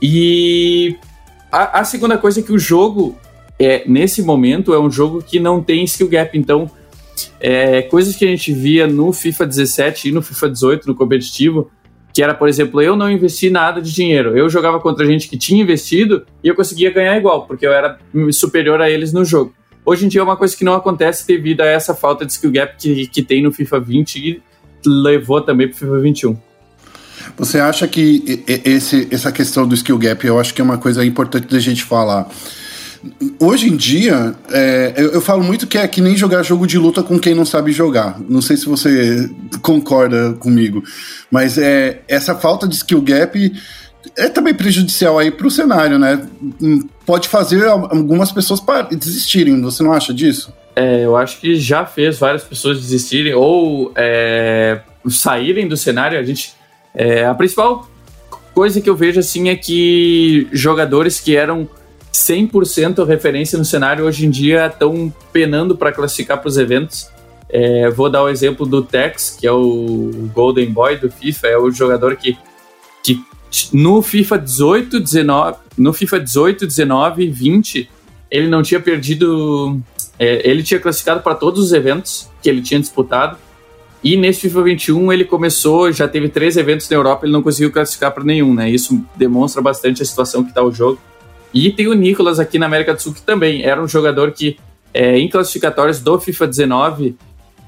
E 0.00 0.94
a, 1.50 1.80
a 1.80 1.84
segunda 1.84 2.18
coisa 2.18 2.40
é 2.40 2.42
que 2.42 2.52
o 2.52 2.58
jogo, 2.58 3.18
é, 3.58 3.82
nesse 3.86 4.20
momento, 4.20 4.74
é 4.74 4.78
um 4.78 4.90
jogo 4.90 5.22
que 5.22 5.40
não 5.40 5.62
tem 5.62 5.82
skill 5.84 6.08
gap. 6.10 6.36
Então, 6.36 6.70
é, 7.40 7.80
coisas 7.80 8.14
que 8.14 8.26
a 8.26 8.28
gente 8.28 8.52
via 8.52 8.86
no 8.86 9.10
FIFA 9.10 9.46
17 9.46 10.08
e 10.08 10.12
no 10.12 10.20
FIFA 10.20 10.50
18, 10.50 10.86
no 10.86 10.94
competitivo, 10.94 11.70
que 12.12 12.22
era, 12.22 12.34
por 12.34 12.46
exemplo, 12.46 12.82
eu 12.82 12.94
não 12.94 13.10
investi 13.10 13.48
nada 13.48 13.80
de 13.80 13.90
dinheiro. 13.90 14.36
Eu 14.36 14.50
jogava 14.50 14.78
contra 14.80 15.06
gente 15.06 15.30
que 15.30 15.38
tinha 15.38 15.62
investido 15.62 16.26
e 16.44 16.48
eu 16.48 16.54
conseguia 16.54 16.90
ganhar 16.90 17.16
igual, 17.16 17.46
porque 17.46 17.66
eu 17.66 17.72
era 17.72 17.98
superior 18.32 18.82
a 18.82 18.90
eles 18.90 19.14
no 19.14 19.24
jogo. 19.24 19.54
Hoje 19.82 20.04
em 20.04 20.08
dia 20.08 20.20
é 20.20 20.24
uma 20.24 20.36
coisa 20.36 20.54
que 20.54 20.64
não 20.64 20.74
acontece 20.74 21.26
devido 21.26 21.62
a 21.62 21.66
essa 21.66 21.94
falta 21.94 22.26
de 22.26 22.32
skill 22.32 22.52
gap 22.52 22.76
que, 22.76 23.06
que 23.06 23.22
tem 23.22 23.42
no 23.42 23.50
FIFA 23.50 23.80
20 23.80 24.16
e 24.16 24.42
levou 24.84 25.40
também 25.40 25.66
para 25.68 25.76
o 25.76 25.78
FIFA 25.78 25.98
21. 26.00 26.49
Você 27.36 27.58
acha 27.58 27.86
que 27.86 28.42
esse, 28.46 29.08
essa 29.10 29.32
questão 29.32 29.66
do 29.66 29.74
skill 29.74 29.98
gap, 29.98 30.26
eu 30.26 30.38
acho 30.38 30.54
que 30.54 30.60
é 30.60 30.64
uma 30.64 30.78
coisa 30.78 31.04
importante 31.04 31.46
da 31.46 31.58
gente 31.58 31.84
falar. 31.84 32.28
Hoje 33.38 33.68
em 33.68 33.76
dia, 33.76 34.34
é, 34.50 34.92
eu, 34.96 35.12
eu, 35.12 35.20
falo 35.22 35.42
muito 35.42 35.66
que 35.66 35.78
é 35.78 35.88
que 35.88 36.02
nem 36.02 36.14
jogar 36.16 36.42
jogo 36.42 36.66
de 36.66 36.76
luta 36.76 37.02
com 37.02 37.18
quem 37.18 37.34
não 37.34 37.46
sabe 37.46 37.72
jogar. 37.72 38.20
Não 38.28 38.42
sei 38.42 38.58
se 38.58 38.66
você 38.66 39.30
concorda 39.62 40.34
comigo, 40.34 40.82
mas 41.30 41.56
é 41.56 42.02
essa 42.06 42.34
falta 42.34 42.68
de 42.68 42.74
skill 42.74 43.00
gap 43.00 43.52
é 44.16 44.28
também 44.28 44.54
prejudicial 44.54 45.18
aí 45.18 45.30
para 45.30 45.46
o 45.46 45.50
cenário, 45.50 45.98
né? 45.98 46.20
Hum, 46.60 46.86
pode 47.06 47.28
fazer 47.28 47.66
algumas 47.66 48.32
pessoas 48.32 48.60
desistirem. 48.90 49.60
Você 49.62 49.82
não 49.82 49.92
acha 49.92 50.12
disso? 50.12 50.52
É, 50.74 51.04
eu 51.04 51.16
acho 51.16 51.40
que 51.40 51.56
já 51.56 51.84
fez 51.84 52.18
várias 52.18 52.44
pessoas 52.44 52.80
desistirem 52.80 53.34
ou 53.34 53.92
é, 53.96 54.80
saírem 55.08 55.68
do 55.68 55.76
cenário. 55.76 56.18
A 56.18 56.22
gente, 56.22 56.52
é, 56.94 57.24
a 57.24 57.34
principal 57.34 57.88
coisa 58.54 58.80
que 58.80 58.90
eu 58.90 58.96
vejo 58.96 59.20
assim 59.20 59.48
é 59.48 59.56
que 59.56 60.48
jogadores 60.52 61.20
que 61.20 61.36
eram 61.36 61.68
100% 62.12 63.06
referência 63.06 63.58
no 63.58 63.64
cenário 63.64 64.04
hoje 64.04 64.26
em 64.26 64.30
dia 64.30 64.66
estão 64.66 65.12
penando 65.32 65.76
para 65.76 65.92
classificar 65.92 66.38
para 66.38 66.48
os 66.48 66.56
eventos. 66.56 67.08
É, 67.48 67.90
vou 67.90 68.08
dar 68.10 68.22
o 68.22 68.28
exemplo 68.28 68.66
do 68.66 68.82
Tex, 68.82 69.36
que 69.38 69.46
é 69.46 69.52
o 69.52 70.10
Golden 70.34 70.70
Boy 70.70 70.96
do 70.96 71.10
FIFA, 71.10 71.46
é 71.48 71.58
o 71.58 71.70
jogador 71.70 72.16
que, 72.16 72.36
que 73.02 73.24
no 73.72 74.02
FIFA 74.02 74.38
18, 74.38 75.00
19, 75.00 75.56
no 75.76 75.92
FIFA 75.92 76.20
18, 76.20 76.66
19 76.66 77.24
e 77.24 77.30
20, 77.30 77.90
ele 78.30 78.46
não 78.46 78.62
tinha 78.62 78.80
perdido, 78.80 79.80
é, 80.18 80.48
ele 80.48 80.62
tinha 80.62 80.78
classificado 80.78 81.22
para 81.22 81.34
todos 81.34 81.64
os 81.64 81.72
eventos 81.72 82.28
que 82.40 82.48
ele 82.48 82.62
tinha 82.62 82.78
disputado. 82.78 83.36
E 84.02 84.16
nesse 84.16 84.40
FIFA 84.40 84.62
21 84.62 85.12
ele 85.12 85.24
começou, 85.24 85.92
já 85.92 86.08
teve 86.08 86.28
três 86.28 86.56
eventos 86.56 86.88
na 86.88 86.96
Europa, 86.96 87.26
ele 87.26 87.32
não 87.32 87.42
conseguiu 87.42 87.70
classificar 87.70 88.12
para 88.12 88.24
nenhum, 88.24 88.54
né? 88.54 88.70
Isso 88.70 89.04
demonstra 89.14 89.60
bastante 89.60 90.02
a 90.02 90.06
situação 90.06 90.42
que 90.42 90.50
está 90.50 90.62
o 90.62 90.72
jogo. 90.72 90.98
E 91.52 91.70
tem 91.70 91.86
o 91.86 91.94
Nicolas 91.94 92.38
aqui 92.38 92.58
na 92.58 92.66
América 92.66 92.94
do 92.94 93.02
Sul, 93.02 93.12
que 93.12 93.22
também 93.22 93.62
era 93.62 93.82
um 93.82 93.88
jogador 93.88 94.32
que, 94.32 94.56
é, 94.94 95.18
em 95.18 95.28
classificatórios 95.28 96.00
do 96.00 96.18
FIFA 96.18 96.46
19, 96.46 97.16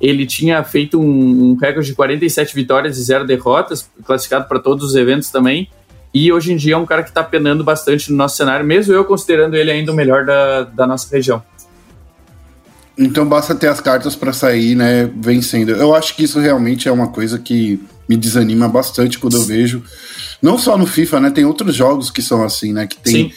ele 0.01 0.25
tinha 0.27 0.63
feito 0.65 0.99
um, 0.99 1.51
um 1.51 1.55
recorde 1.55 1.89
de 1.89 1.95
47 1.95 2.55
vitórias 2.55 2.97
e 2.97 3.03
zero 3.03 3.27
derrotas, 3.27 3.91
classificado 4.05 4.49
para 4.49 4.59
todos 4.59 4.85
os 4.85 4.97
eventos 4.97 5.31
também. 5.31 5.69
E 6.15 6.33
hoje 6.33 6.53
em 6.53 6.57
dia 6.57 6.75
é 6.75 6.77
um 6.77 6.85
cara 6.87 7.03
que 7.03 7.09
está 7.09 7.23
penando 7.23 7.65
bastante 7.65 8.11
no 8.11 8.17
nosso 8.17 8.37
cenário, 8.37 8.67
mesmo 8.67 8.93
eu 8.93 9.05
considerando 9.05 9.55
ele 9.55 9.71
ainda 9.71 9.93
o 9.93 9.95
melhor 9.95 10.25
da, 10.25 10.63
da 10.65 10.87
nossa 10.87 11.09
região. 11.15 11.43
Então 12.99 13.27
basta 13.27 13.55
ter 13.55 13.69
as 13.69 13.81
cartas 13.81 14.15
para 14.15 14.33
sair, 14.33 14.75
né, 14.75 15.11
vencendo. 15.17 15.71
Eu 15.71 15.95
acho 15.95 16.15
que 16.15 16.25
isso 16.25 16.39
realmente 16.39 16.89
é 16.89 16.93
uma 16.93 17.09
coisa 17.09 17.39
que 17.39 17.81
me 18.09 18.17
desanima 18.17 18.69
bastante 18.69 19.19
quando 19.19 19.37
eu 19.37 19.43
vejo. 19.45 19.83
Não 20.43 20.59
só 20.59 20.77
no 20.77 20.87
FIFA, 20.87 21.21
né? 21.21 21.31
Tem 21.31 21.45
outros 21.45 21.75
jogos 21.75 22.11
que 22.11 22.21
são 22.21 22.43
assim, 22.43 22.73
né? 22.73 22.87
Que 22.87 22.97
tem 22.99 23.31
Sim. 23.31 23.33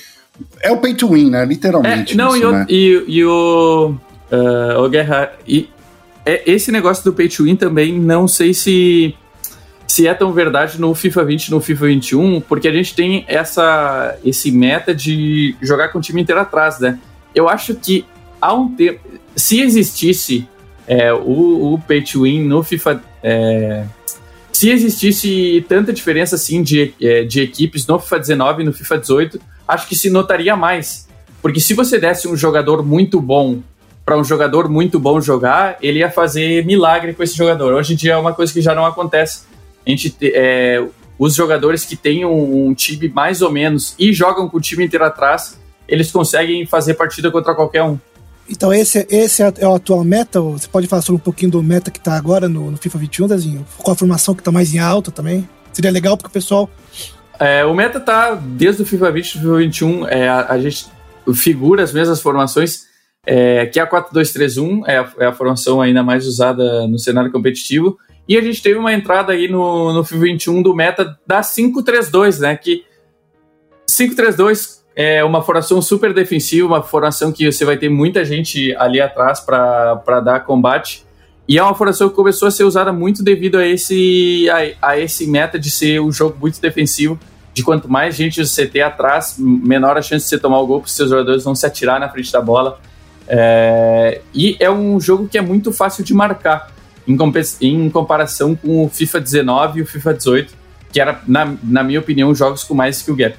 É 0.62 0.72
o 0.72 0.78
pay 0.78 0.94
to 0.94 1.10
win, 1.10 1.30
né? 1.30 1.46
Literalmente. 1.46 2.14
É, 2.14 2.18
não, 2.18 2.36
isso, 2.36 2.44
e, 2.44 2.46
o, 2.46 2.52
né? 2.52 2.66
e, 2.68 3.04
e, 3.08 3.26
o. 3.26 3.96
Uh, 4.32 4.84
o 4.84 4.90
Guerra. 4.90 5.32
E 5.48 5.70
é, 6.26 6.44
esse 6.52 6.72
negócio 6.72 7.04
do 7.04 7.14
pay 7.14 7.30
to 7.30 7.44
win 7.44 7.56
também, 7.56 8.00
não 8.00 8.28
sei 8.28 8.54
se. 8.54 9.16
Se 9.88 10.08
é 10.08 10.14
tão 10.16 10.34
verdade 10.34 10.82
no 10.82 10.94
FIFA 10.96 11.24
20 11.24 11.52
no 11.52 11.62
FIFA 11.62 11.86
21, 11.86 12.42
porque 12.42 12.68
a 12.68 12.74
gente 12.74 12.96
tem 12.96 13.24
essa, 13.28 14.18
esse 14.26 14.52
meta 14.52 14.96
de 14.96 15.56
jogar 15.62 15.90
com 15.90 16.00
o 16.00 16.02
time 16.02 16.22
inteiro 16.22 16.42
atrás, 16.42 16.80
né? 16.80 16.98
Eu 17.36 17.48
acho 17.48 17.76
que 17.76 18.04
há 18.42 18.54
um 18.54 18.68
tempo. 18.76 19.00
Se 19.36 19.62
existisse 19.62 20.48
é, 20.88 21.14
o, 21.14 21.74
o 21.74 21.80
pay 21.80 22.02
to 22.02 22.24
win 22.24 22.44
no 22.44 22.64
FIFA. 22.64 23.02
É, 23.24 23.86
se 24.52 24.70
existisse 24.70 25.66
tanta 25.68 25.92
diferença 25.92 26.36
assim 26.36 26.64
de, 26.64 26.94
é, 27.02 27.24
de 27.24 27.42
equipes 27.42 27.86
no 27.86 28.00
FIFA 28.00 28.20
19 28.20 28.62
e 28.62 28.66
no 28.66 28.72
FIFA 28.74 28.98
18, 29.00 29.42
acho 29.68 29.88
que 29.88 29.96
se 29.96 30.10
notaria 30.10 30.56
mais. 30.56 31.10
Porque 31.42 31.60
se 31.60 31.74
você 31.74 32.00
desse 32.00 32.28
um 32.28 32.36
jogador 32.36 32.84
muito 32.84 33.20
bom 33.20 33.62
para 34.06 34.18
um 34.18 34.24
jogador 34.24 34.70
muito 34.70 35.00
bom 35.00 35.20
jogar, 35.20 35.78
ele 35.82 36.00
ia 36.00 36.12
fazer 36.12 36.64
milagre 36.64 37.14
com 37.14 37.24
esse 37.24 37.36
jogador. 37.36 37.74
Hoje 37.74 37.94
em 37.94 37.96
dia 37.96 38.14
é 38.14 38.18
uma 38.18 38.34
coisa 38.34 38.54
que 38.54 38.62
já 38.62 38.74
não 38.76 38.86
acontece. 38.86 39.44
A 39.86 39.90
gente, 39.90 40.16
é, 40.22 40.86
os 41.18 41.34
jogadores 41.34 41.84
que 41.84 41.96
têm 41.96 42.24
um, 42.24 42.68
um, 42.68 42.74
time 42.74 43.10
mais 43.10 43.42
ou 43.42 43.52
menos 43.52 43.96
e 43.98 44.14
jogam 44.14 44.48
com 44.48 44.58
o 44.58 44.62
time 44.62 44.86
inteiro 44.86 45.06
atrás, 45.06 45.60
eles 45.88 46.12
conseguem 46.12 46.66
fazer 46.66 46.94
partida 46.94 47.32
contra 47.32 47.56
qualquer 47.56 47.84
um. 47.84 47.98
Então 48.50 48.72
esse, 48.74 49.06
esse 49.10 49.42
é 49.42 49.68
o 49.68 49.76
atual 49.76 50.04
meta? 50.04 50.40
Você 50.40 50.68
pode 50.68 50.88
falar 50.88 51.02
sobre 51.02 51.20
um 51.20 51.24
pouquinho 51.24 51.52
do 51.52 51.64
meta 51.64 51.90
que 51.90 51.98
está 51.98 52.16
agora 52.16 52.48
no, 52.48 52.72
no, 52.72 52.78
FIFA 52.78 52.98
21, 53.00 53.28
Dezinho? 53.28 53.66
Com 53.78 53.92
a 53.92 53.96
formação 53.96 54.36
que 54.36 54.42
está 54.42 54.52
mais 54.52 54.74
em 54.74 54.80
alta 54.80 55.12
também? 55.12 55.48
Seria 55.74 55.92
legal 55.92 56.16
porque 56.16 56.30
o 56.30 56.32
pessoal... 56.32 56.70
É, 57.40 57.66
o 57.66 57.74
meta 57.74 58.00
tá 58.00 58.36
desde 58.36 58.84
o 58.84 58.86
FIFA 58.86 59.12
20 59.12 59.26
e 59.26 59.32
FIFA 59.40 59.58
21, 59.58 60.08
é, 60.08 60.30
a, 60.30 60.52
a 60.52 60.60
gente 60.60 60.86
figura 61.34 61.84
as 61.84 61.92
mesmas 61.92 62.22
formações, 62.22 62.86
é, 63.26 63.66
que 63.66 63.80
é 63.80 63.84
a 63.84 63.90
4-2-3-1, 63.90 64.84
é 64.88 65.00
a, 65.00 65.12
é 65.20 65.26
a 65.26 65.34
formação 65.34 65.82
ainda 65.82 66.02
mais 66.02 66.26
usada 66.26 66.88
no 66.88 66.98
cenário 66.98 67.32
competitivo. 67.32 67.98
E 68.28 68.38
a 68.38 68.42
gente 68.42 68.62
teve 68.62 68.80
uma 68.80 68.94
entrada 68.94 69.34
aí 69.34 69.48
no, 69.48 69.92
no 69.92 70.04
FIFA 70.04 70.22
21 70.22 70.62
do 70.62 70.74
meta 70.74 71.18
da 71.28 71.42
5-3-2, 71.42 72.40
né? 72.40 72.56
Que 72.56 72.86
5-3-2 73.90 74.85
é 74.96 75.24
uma 75.24 75.42
formação 75.42 75.82
super 75.82 76.14
defensiva, 76.14 76.68
uma 76.68 76.82
formação 76.82 77.32
que 77.32 77.52
você 77.52 77.66
vai 77.66 77.78
ter 77.78 77.90
muita 77.90 78.24
gente 78.24 78.74
ali 78.78 79.02
atrás 79.02 79.40
para 79.42 80.22
dar 80.24 80.46
combate. 80.46 81.06
E 81.48 81.60
é 81.60 81.64
uma 81.64 81.76
formação 81.76 82.10
que 82.10 82.16
começou 82.16 82.48
a 82.48 82.52
ser 82.52 82.64
usada 82.64 82.94
muito 82.94 83.22
devido 83.22 83.58
a 83.58 83.68
esse, 83.68 84.50
a, 84.50 84.90
a 84.92 85.00
esse 85.00 85.28
meta 85.28 85.60
de 85.60 85.70
ser 85.70 86.00
um 86.00 86.12
jogo 86.12 86.38
muito 86.40 86.60
defensivo 86.62 87.20
de 87.54 87.64
quanto 87.64 87.90
mais 87.90 88.16
gente 88.16 88.46
você 88.46 88.66
ter 88.66 88.82
atrás, 88.82 89.36
menor 89.40 89.98
a 89.98 90.02
chance 90.02 90.26
de 90.26 90.30
você 90.30 90.38
tomar 90.38 90.60
o 90.60 90.68
gol, 90.68 90.80
porque 90.80 90.92
seus 90.92 91.10
jogadores 91.10 91.44
vão 91.44 91.56
se 91.56 91.66
atirar 91.66 92.00
na 92.02 92.10
frente 92.10 92.30
da 92.30 92.42
bola. 92.42 92.80
É, 93.28 94.22
e 94.34 94.58
é 94.60 94.70
um 94.70 95.00
jogo 95.00 95.28
que 95.28 95.38
é 95.38 95.42
muito 95.42 95.72
fácil 95.72 96.04
de 96.04 96.14
marcar 96.14 96.70
em, 97.08 97.18
em, 97.62 97.90
comparação 97.90 98.56
com 98.56 98.86
o 98.86 98.90
FIFA 98.90 99.22
19 99.22 99.80
e 99.80 99.82
o 99.84 99.86
FIFA 99.86 100.14
18, 100.14 100.54
que 100.92 101.00
era, 101.00 101.22
na, 101.26 101.56
na 101.64 101.82
minha 101.82 102.00
opinião, 102.00 102.36
jogos 102.36 102.62
com 102.64 102.74
mais 102.74 102.98
skill 102.98 103.16
gap. 103.16 103.38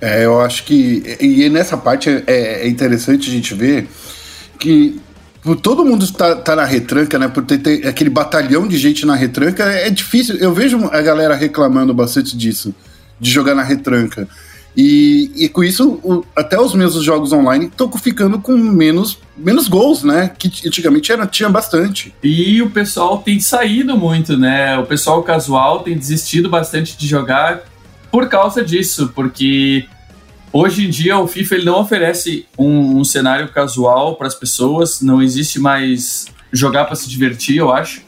É, 0.00 0.24
eu 0.24 0.40
acho 0.40 0.64
que. 0.64 1.16
E 1.20 1.48
nessa 1.48 1.76
parte 1.76 2.10
é, 2.10 2.22
é 2.62 2.68
interessante 2.68 3.28
a 3.28 3.32
gente 3.32 3.54
ver 3.54 3.88
que 4.58 5.00
todo 5.62 5.84
mundo 5.84 6.04
está 6.04 6.34
tá 6.34 6.56
na 6.56 6.64
retranca, 6.64 7.18
né? 7.18 7.28
Por 7.28 7.44
ter, 7.44 7.58
ter, 7.58 7.86
aquele 7.86 8.10
batalhão 8.10 8.66
de 8.66 8.76
gente 8.76 9.06
na 9.06 9.14
retranca, 9.14 9.64
é 9.64 9.90
difícil. 9.90 10.36
Eu 10.36 10.52
vejo 10.52 10.84
a 10.92 11.00
galera 11.00 11.34
reclamando 11.34 11.94
bastante 11.94 12.36
disso, 12.36 12.74
de 13.20 13.30
jogar 13.30 13.54
na 13.54 13.62
retranca. 13.62 14.28
E, 14.76 15.30
e 15.34 15.48
com 15.48 15.64
isso, 15.64 15.98
o, 16.04 16.22
até 16.36 16.60
os 16.60 16.74
mesmos 16.74 17.02
jogos 17.02 17.32
online 17.32 17.66
estão 17.66 17.90
ficando 17.92 18.38
com 18.38 18.52
menos, 18.58 19.18
menos 19.36 19.68
gols, 19.68 20.02
né? 20.02 20.30
Que 20.36 20.50
antigamente 20.66 21.10
era, 21.10 21.26
tinha 21.26 21.48
bastante. 21.48 22.14
E 22.22 22.60
o 22.60 22.68
pessoal 22.68 23.18
tem 23.18 23.40
saído 23.40 23.96
muito, 23.96 24.36
né? 24.36 24.78
O 24.78 24.84
pessoal 24.84 25.22
casual 25.22 25.80
tem 25.80 25.96
desistido 25.96 26.50
bastante 26.50 26.96
de 26.98 27.06
jogar 27.06 27.62
por 28.10 28.28
causa 28.28 28.64
disso, 28.64 29.12
porque 29.14 29.86
hoje 30.52 30.86
em 30.86 30.90
dia 30.90 31.18
o 31.18 31.26
FIFA 31.26 31.54
ele 31.56 31.64
não 31.64 31.80
oferece 31.80 32.46
um, 32.58 32.98
um 32.98 33.04
cenário 33.04 33.48
casual 33.52 34.16
para 34.16 34.26
as 34.26 34.34
pessoas, 34.34 35.00
não 35.00 35.22
existe 35.22 35.60
mais 35.60 36.26
jogar 36.52 36.84
para 36.84 36.96
se 36.96 37.08
divertir, 37.08 37.56
eu 37.56 37.72
acho 37.72 38.06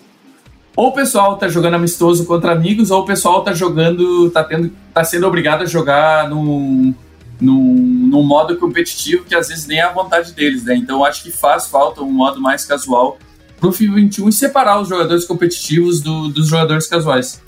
ou 0.78 0.90
o 0.90 0.92
pessoal 0.92 1.36
tá 1.36 1.48
jogando 1.48 1.74
amistoso 1.74 2.24
contra 2.24 2.52
amigos, 2.52 2.92
ou 2.92 3.02
o 3.02 3.04
pessoal 3.04 3.42
tá 3.42 3.52
jogando, 3.52 4.30
tá, 4.30 4.44
tendo, 4.44 4.70
tá 4.94 5.02
sendo 5.02 5.26
obrigado 5.26 5.62
a 5.62 5.66
jogar 5.66 6.30
num, 6.30 6.94
num, 7.40 7.74
num 8.08 8.22
modo 8.22 8.56
competitivo 8.56 9.24
que 9.24 9.34
às 9.34 9.48
vezes 9.48 9.66
nem 9.66 9.80
é 9.80 9.82
a 9.82 9.92
vontade 9.92 10.30
deles, 10.30 10.62
né? 10.62 10.76
Então 10.76 11.04
acho 11.04 11.24
que 11.24 11.32
faz 11.32 11.66
falta 11.66 12.00
um 12.00 12.12
modo 12.12 12.40
mais 12.40 12.64
casual 12.64 13.18
pro 13.58 13.72
FIFA 13.72 13.94
21 13.96 14.28
e 14.28 14.32
separar 14.32 14.80
os 14.80 14.88
jogadores 14.88 15.24
competitivos 15.24 16.00
do, 16.00 16.28
dos 16.28 16.46
jogadores 16.46 16.86
casuais. 16.86 17.42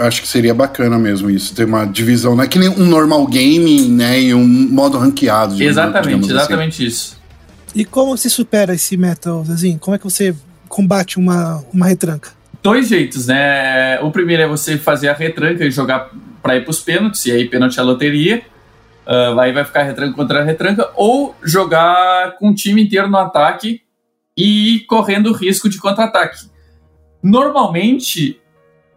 Acho 0.00 0.22
que 0.22 0.28
seria 0.28 0.54
bacana 0.54 0.98
mesmo 0.98 1.30
isso, 1.30 1.54
ter 1.54 1.64
uma 1.64 1.84
divisão, 1.84 2.34
não 2.34 2.44
é 2.44 2.46
que 2.46 2.58
nem 2.58 2.68
um 2.68 2.86
normal 2.86 3.26
game, 3.26 3.88
né, 3.88 4.20
e 4.20 4.34
um 4.34 4.46
modo 4.46 4.98
ranqueado. 4.98 5.62
Exatamente, 5.62 6.24
assim. 6.24 6.30
exatamente 6.30 6.74
assim. 6.74 6.84
isso. 6.84 7.20
E 7.74 7.84
como 7.84 8.16
se 8.16 8.28
supera 8.28 8.74
esse 8.74 8.96
meta, 8.96 9.30
Zezinho? 9.44 9.78
Como 9.78 9.94
é 9.94 9.98
que 9.98 10.04
você 10.04 10.34
combate 10.68 11.18
uma, 11.18 11.64
uma 11.72 11.86
retranca? 11.86 12.40
dois 12.62 12.88
jeitos, 12.88 13.26
né? 13.26 14.00
O 14.00 14.10
primeiro 14.10 14.42
é 14.42 14.46
você 14.46 14.76
fazer 14.76 15.08
a 15.08 15.14
retranca 15.14 15.64
e 15.64 15.70
jogar 15.70 16.10
para 16.42 16.56
ir 16.56 16.62
para 16.62 16.70
os 16.70 16.80
pênaltis, 16.80 17.26
e 17.26 17.32
aí 17.32 17.48
pênalti 17.48 17.78
é 17.78 17.82
loteria. 17.82 18.42
Uh, 19.06 19.38
aí 19.40 19.52
vai 19.52 19.64
ficar 19.64 19.82
retranca 19.82 20.14
contra 20.14 20.44
retranca, 20.44 20.90
ou 20.94 21.34
jogar 21.42 22.36
com 22.38 22.50
o 22.50 22.54
time 22.54 22.82
inteiro 22.82 23.08
no 23.08 23.16
ataque 23.16 23.82
e 24.36 24.76
ir 24.76 24.80
correndo 24.80 25.30
o 25.30 25.32
risco 25.32 25.68
de 25.68 25.78
contra-ataque. 25.78 26.48
Normalmente, 27.22 28.40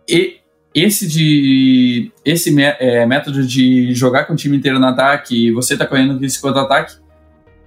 e, 0.08 0.38
esse 0.74 1.08
de 1.08 2.12
esse 2.26 2.54
é, 2.62 3.06
método 3.06 3.46
de 3.46 3.94
jogar 3.94 4.26
com 4.26 4.34
o 4.34 4.36
time 4.36 4.58
inteiro 4.58 4.80
no 4.80 4.88
ataque 4.88 5.48
e 5.48 5.52
você 5.52 5.78
tá 5.78 5.86
correndo 5.86 6.18
risco 6.18 6.42
contra-ataque 6.42 6.96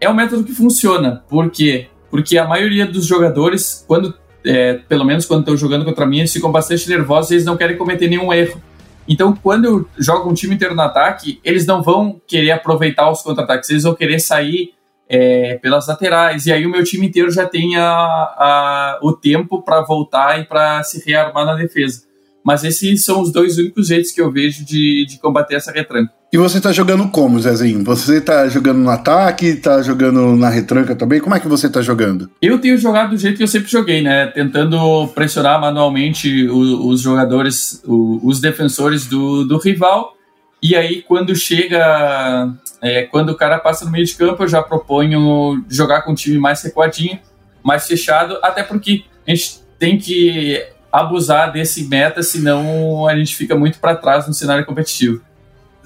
é 0.00 0.08
um 0.08 0.14
método 0.14 0.44
que 0.44 0.52
funciona. 0.52 1.24
Por 1.28 1.50
quê? 1.50 1.88
Porque 2.10 2.36
a 2.36 2.46
maioria 2.46 2.86
dos 2.86 3.06
jogadores, 3.06 3.84
quando 3.86 4.14
é, 4.44 4.74
pelo 4.74 5.04
menos 5.04 5.26
quando 5.26 5.40
estão 5.40 5.56
jogando 5.56 5.84
contra 5.84 6.06
mim, 6.06 6.18
eles 6.18 6.32
ficam 6.32 6.52
bastante 6.52 6.88
nervosos 6.88 7.30
e 7.30 7.34
eles 7.34 7.44
não 7.44 7.56
querem 7.56 7.76
cometer 7.76 8.08
nenhum 8.08 8.32
erro. 8.32 8.60
Então, 9.08 9.34
quando 9.34 9.64
eu 9.64 9.88
jogo 9.98 10.28
um 10.28 10.34
time 10.34 10.54
inteiro 10.54 10.74
no 10.74 10.82
ataque, 10.82 11.40
eles 11.44 11.64
não 11.66 11.82
vão 11.82 12.20
querer 12.26 12.50
aproveitar 12.52 13.10
os 13.10 13.22
contra-ataques, 13.22 13.70
eles 13.70 13.84
vão 13.84 13.94
querer 13.94 14.18
sair 14.18 14.74
é, 15.08 15.58
pelas 15.62 15.86
laterais. 15.86 16.46
E 16.46 16.52
aí 16.52 16.66
o 16.66 16.70
meu 16.70 16.82
time 16.82 17.06
inteiro 17.06 17.30
já 17.30 17.46
tem 17.46 17.76
a, 17.76 17.86
a, 17.86 18.98
o 19.02 19.12
tempo 19.12 19.62
para 19.62 19.82
voltar 19.82 20.40
e 20.40 20.44
para 20.44 20.82
se 20.82 21.02
rearmar 21.08 21.46
na 21.46 21.54
defesa. 21.54 22.02
Mas 22.46 22.62
esses 22.62 23.04
são 23.04 23.20
os 23.22 23.32
dois 23.32 23.58
únicos 23.58 23.88
jeitos 23.88 24.12
que 24.12 24.20
eu 24.20 24.30
vejo 24.30 24.64
de, 24.64 25.04
de 25.04 25.18
combater 25.18 25.56
essa 25.56 25.72
retranca. 25.72 26.12
E 26.32 26.38
você 26.38 26.60
tá 26.60 26.70
jogando 26.70 27.08
como, 27.08 27.40
Zezinho? 27.40 27.82
Você 27.82 28.20
tá 28.20 28.48
jogando 28.48 28.78
no 28.78 28.88
ataque, 28.88 29.56
tá 29.56 29.82
jogando 29.82 30.36
na 30.36 30.48
retranca 30.48 30.94
também? 30.94 31.18
Como 31.18 31.34
é 31.34 31.40
que 31.40 31.48
você 31.48 31.68
tá 31.68 31.82
jogando? 31.82 32.30
Eu 32.40 32.60
tenho 32.60 32.78
jogado 32.78 33.10
do 33.10 33.18
jeito 33.18 33.36
que 33.36 33.42
eu 33.42 33.48
sempre 33.48 33.68
joguei, 33.68 34.00
né? 34.00 34.28
Tentando 34.28 35.08
pressionar 35.08 35.60
manualmente 35.60 36.46
os, 36.46 36.68
os 36.84 37.00
jogadores, 37.00 37.82
os, 37.84 38.20
os 38.22 38.40
defensores 38.40 39.06
do, 39.06 39.42
do 39.44 39.58
rival. 39.58 40.14
E 40.62 40.76
aí, 40.76 41.02
quando 41.02 41.34
chega. 41.34 42.48
É, 42.80 43.02
quando 43.02 43.30
o 43.30 43.34
cara 43.34 43.58
passa 43.58 43.84
no 43.84 43.90
meio 43.90 44.06
de 44.06 44.14
campo, 44.14 44.44
eu 44.44 44.48
já 44.48 44.62
proponho 44.62 45.64
jogar 45.68 46.02
com 46.02 46.12
um 46.12 46.14
time 46.14 46.38
mais 46.38 46.62
recuadinho, 46.62 47.18
mais 47.60 47.88
fechado, 47.88 48.38
até 48.40 48.62
porque 48.62 49.02
a 49.26 49.30
gente 49.30 49.60
tem 49.80 49.98
que 49.98 50.75
abusar 51.00 51.52
desse 51.52 51.84
meta, 51.84 52.22
senão 52.22 53.06
a 53.06 53.16
gente 53.16 53.34
fica 53.34 53.54
muito 53.54 53.78
para 53.78 53.96
trás 53.96 54.26
no 54.26 54.34
cenário 54.34 54.64
competitivo. 54.64 55.20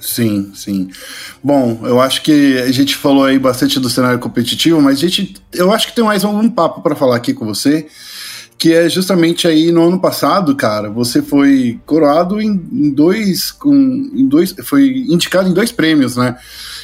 Sim, 0.00 0.50
sim. 0.54 0.88
Bom, 1.44 1.80
eu 1.84 2.00
acho 2.00 2.22
que 2.22 2.58
a 2.58 2.72
gente 2.72 2.96
falou 2.96 3.24
aí 3.24 3.38
bastante 3.38 3.78
do 3.78 3.90
cenário 3.90 4.18
competitivo, 4.18 4.80
mas 4.80 4.98
a 4.98 5.00
gente, 5.00 5.34
eu 5.52 5.72
acho 5.72 5.88
que 5.88 5.94
tem 5.94 6.02
mais 6.02 6.24
um 6.24 6.48
papo 6.48 6.80
para 6.80 6.96
falar 6.96 7.16
aqui 7.16 7.34
com 7.34 7.44
você, 7.44 7.86
que 8.56 8.72
é 8.72 8.88
justamente 8.88 9.46
aí 9.46 9.70
no 9.70 9.88
ano 9.88 10.00
passado, 10.00 10.54
cara, 10.56 10.90
você 10.90 11.20
foi 11.20 11.78
coroado 11.84 12.40
em, 12.40 12.48
em 12.72 12.90
dois, 12.90 13.50
com, 13.50 13.74
em 13.74 14.26
dois, 14.26 14.54
foi 14.64 15.04
indicado 15.08 15.48
em 15.48 15.54
dois 15.54 15.70
prêmios, 15.70 16.16
né? 16.16 16.36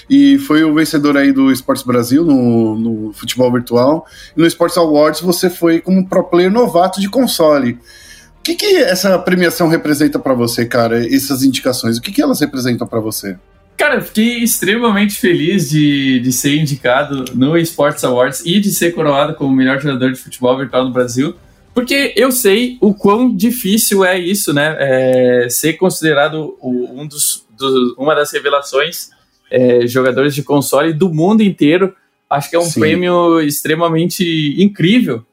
E 0.09 0.38
foi 0.38 0.62
o 0.62 0.75
vencedor 0.75 1.16
aí 1.16 1.33
do 1.33 1.50
Esportes 1.50 1.85
Brasil 1.85 2.25
no, 2.25 2.78
no 2.78 3.12
futebol 3.12 3.50
virtual. 3.50 4.06
E 4.37 4.40
no 4.40 4.47
Esportes 4.47 4.78
Awards 4.78 5.21
você 5.21 5.50
foi 5.50 5.80
como 5.80 6.06
pro 6.09 6.25
player 6.25 6.50
novato 6.50 7.00
de 7.00 7.09
console 7.09 7.78
que, 8.47 8.55
que 8.55 8.76
essa 8.76 9.19
premiação 9.19 9.67
representa 9.67 10.19
para 10.19 10.35
você, 10.35 10.65
cara? 10.65 11.05
Essas 11.05 11.43
indicações, 11.43 11.97
o 11.97 12.03
que, 12.03 12.12
que 12.12 12.23
elas 12.23 12.41
representam 12.41 12.87
para 12.87 13.00
você? 13.00 13.37
Cara, 13.76 13.97
eu 13.97 14.03
fiquei 14.03 14.38
extremamente 14.38 15.15
feliz 15.15 15.69
de, 15.69 16.21
de 16.21 16.33
ser 16.33 16.57
indicado 16.57 17.25
no 17.35 17.59
Sports 17.59 18.05
Awards 18.05 18.43
e 18.45 18.61
de 18.61 18.71
ser 18.71 18.95
coroado 18.95 19.35
como 19.35 19.53
o 19.53 19.57
melhor 19.57 19.81
jogador 19.81 20.12
de 20.12 20.19
futebol 20.19 20.57
virtual 20.57 20.85
no 20.85 20.93
Brasil, 20.93 21.35
porque 21.75 22.15
eu 22.17 22.31
sei 22.31 22.79
o 22.81 22.95
quão 22.95 23.35
difícil 23.35 24.05
é 24.05 24.19
isso, 24.19 24.55
né? 24.55 24.76
É, 24.79 25.49
ser 25.50 25.75
considerado 25.75 26.57
um 26.62 27.07
dos, 27.07 27.45
do, 27.59 27.95
uma 27.99 28.15
das 28.15 28.33
revelações 28.33 29.11
é, 29.50 29.87
jogadores 29.87 30.35
de 30.35 30.43
console 30.43 30.93
do 30.93 31.12
mundo 31.12 31.43
inteiro. 31.43 31.95
Acho 32.31 32.49
que 32.49 32.57
é 32.57 32.59
um 32.59 32.62
Sim. 32.62 32.81
prêmio 32.81 33.41
extremamente 33.41 34.55
incrível 34.59 35.25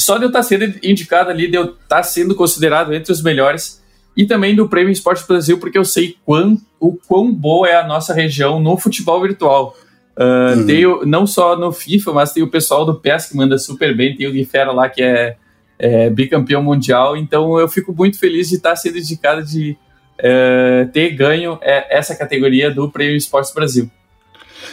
só 0.00 0.16
de 0.16 0.24
eu 0.24 0.28
estar 0.28 0.42
sendo 0.42 0.64
indicado 0.82 1.30
ali, 1.30 1.48
de 1.48 1.56
eu 1.56 1.76
estar 1.82 2.02
sendo 2.02 2.34
considerado 2.34 2.92
entre 2.94 3.12
os 3.12 3.22
melhores, 3.22 3.80
e 4.16 4.26
também 4.26 4.54
do 4.56 4.68
Prêmio 4.68 4.92
Esporte 4.92 5.26
Brasil, 5.26 5.58
porque 5.58 5.78
eu 5.78 5.84
sei 5.84 6.16
quão, 6.24 6.60
o 6.78 6.94
quão 7.06 7.32
boa 7.32 7.68
é 7.68 7.76
a 7.76 7.86
nossa 7.86 8.12
região 8.12 8.60
no 8.60 8.76
futebol 8.76 9.20
virtual. 9.20 9.76
Uh, 10.16 10.58
uhum. 10.58 10.66
Tem 10.66 10.86
o, 10.86 11.06
não 11.06 11.26
só 11.26 11.56
no 11.56 11.72
FIFA, 11.72 12.12
mas 12.12 12.32
tem 12.32 12.42
o 12.42 12.50
pessoal 12.50 12.84
do 12.84 12.94
PES 12.94 13.26
que 13.26 13.36
manda 13.36 13.56
super 13.58 13.96
bem, 13.96 14.16
tem 14.16 14.26
o 14.26 14.32
Guifera 14.32 14.72
lá 14.72 14.88
que 14.88 15.02
é, 15.02 15.36
é, 15.78 16.10
bicampeão 16.10 16.62
mundial. 16.62 17.16
Então 17.16 17.58
eu 17.58 17.68
fico 17.68 17.92
muito 17.92 18.18
feliz 18.18 18.48
de 18.48 18.56
estar 18.56 18.76
sendo 18.76 18.98
indicado 18.98 19.42
de 19.42 19.76
é, 20.18 20.86
ter 20.92 21.10
ganho 21.10 21.58
é, 21.62 21.96
essa 21.96 22.14
categoria 22.14 22.70
do 22.70 22.90
Prêmio 22.90 23.16
Esportes 23.16 23.52
Brasil. 23.52 23.90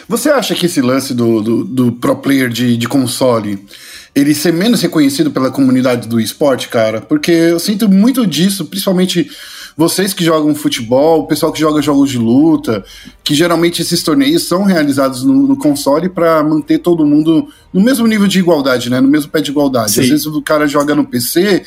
Você 0.06 0.30
acha 0.30 0.54
que 0.54 0.66
esse 0.66 0.80
lance 0.80 1.14
do, 1.14 1.40
do, 1.40 1.64
do 1.64 1.92
pro 1.92 2.16
player 2.16 2.48
de, 2.48 2.76
de 2.76 2.88
console 2.88 3.64
ele 4.18 4.34
ser 4.34 4.52
menos 4.52 4.82
reconhecido 4.82 5.30
pela 5.30 5.50
comunidade 5.50 6.08
do 6.08 6.20
esporte, 6.20 6.68
cara? 6.68 7.00
Porque 7.00 7.30
eu 7.30 7.58
sinto 7.58 7.88
muito 7.88 8.26
disso, 8.26 8.64
principalmente 8.66 9.30
vocês 9.76 10.12
que 10.12 10.24
jogam 10.24 10.54
futebol, 10.56 11.20
o 11.20 11.26
pessoal 11.28 11.52
que 11.52 11.60
joga 11.60 11.80
jogos 11.80 12.10
de 12.10 12.18
luta, 12.18 12.84
que 13.22 13.32
geralmente 13.32 13.80
esses 13.80 14.02
torneios 14.02 14.42
são 14.48 14.64
realizados 14.64 15.22
no, 15.22 15.46
no 15.46 15.56
console 15.56 16.08
para 16.08 16.42
manter 16.42 16.78
todo 16.78 17.06
mundo 17.06 17.48
no 17.72 17.80
mesmo 17.80 18.04
nível 18.06 18.26
de 18.26 18.40
igualdade, 18.40 18.90
né? 18.90 19.00
No 19.00 19.06
mesmo 19.06 19.30
pé 19.30 19.40
de 19.40 19.52
igualdade. 19.52 19.92
Sim. 19.92 20.00
Às 20.00 20.08
vezes 20.08 20.26
o 20.26 20.42
cara 20.42 20.66
joga 20.66 20.96
no 20.96 21.06
PC, 21.06 21.62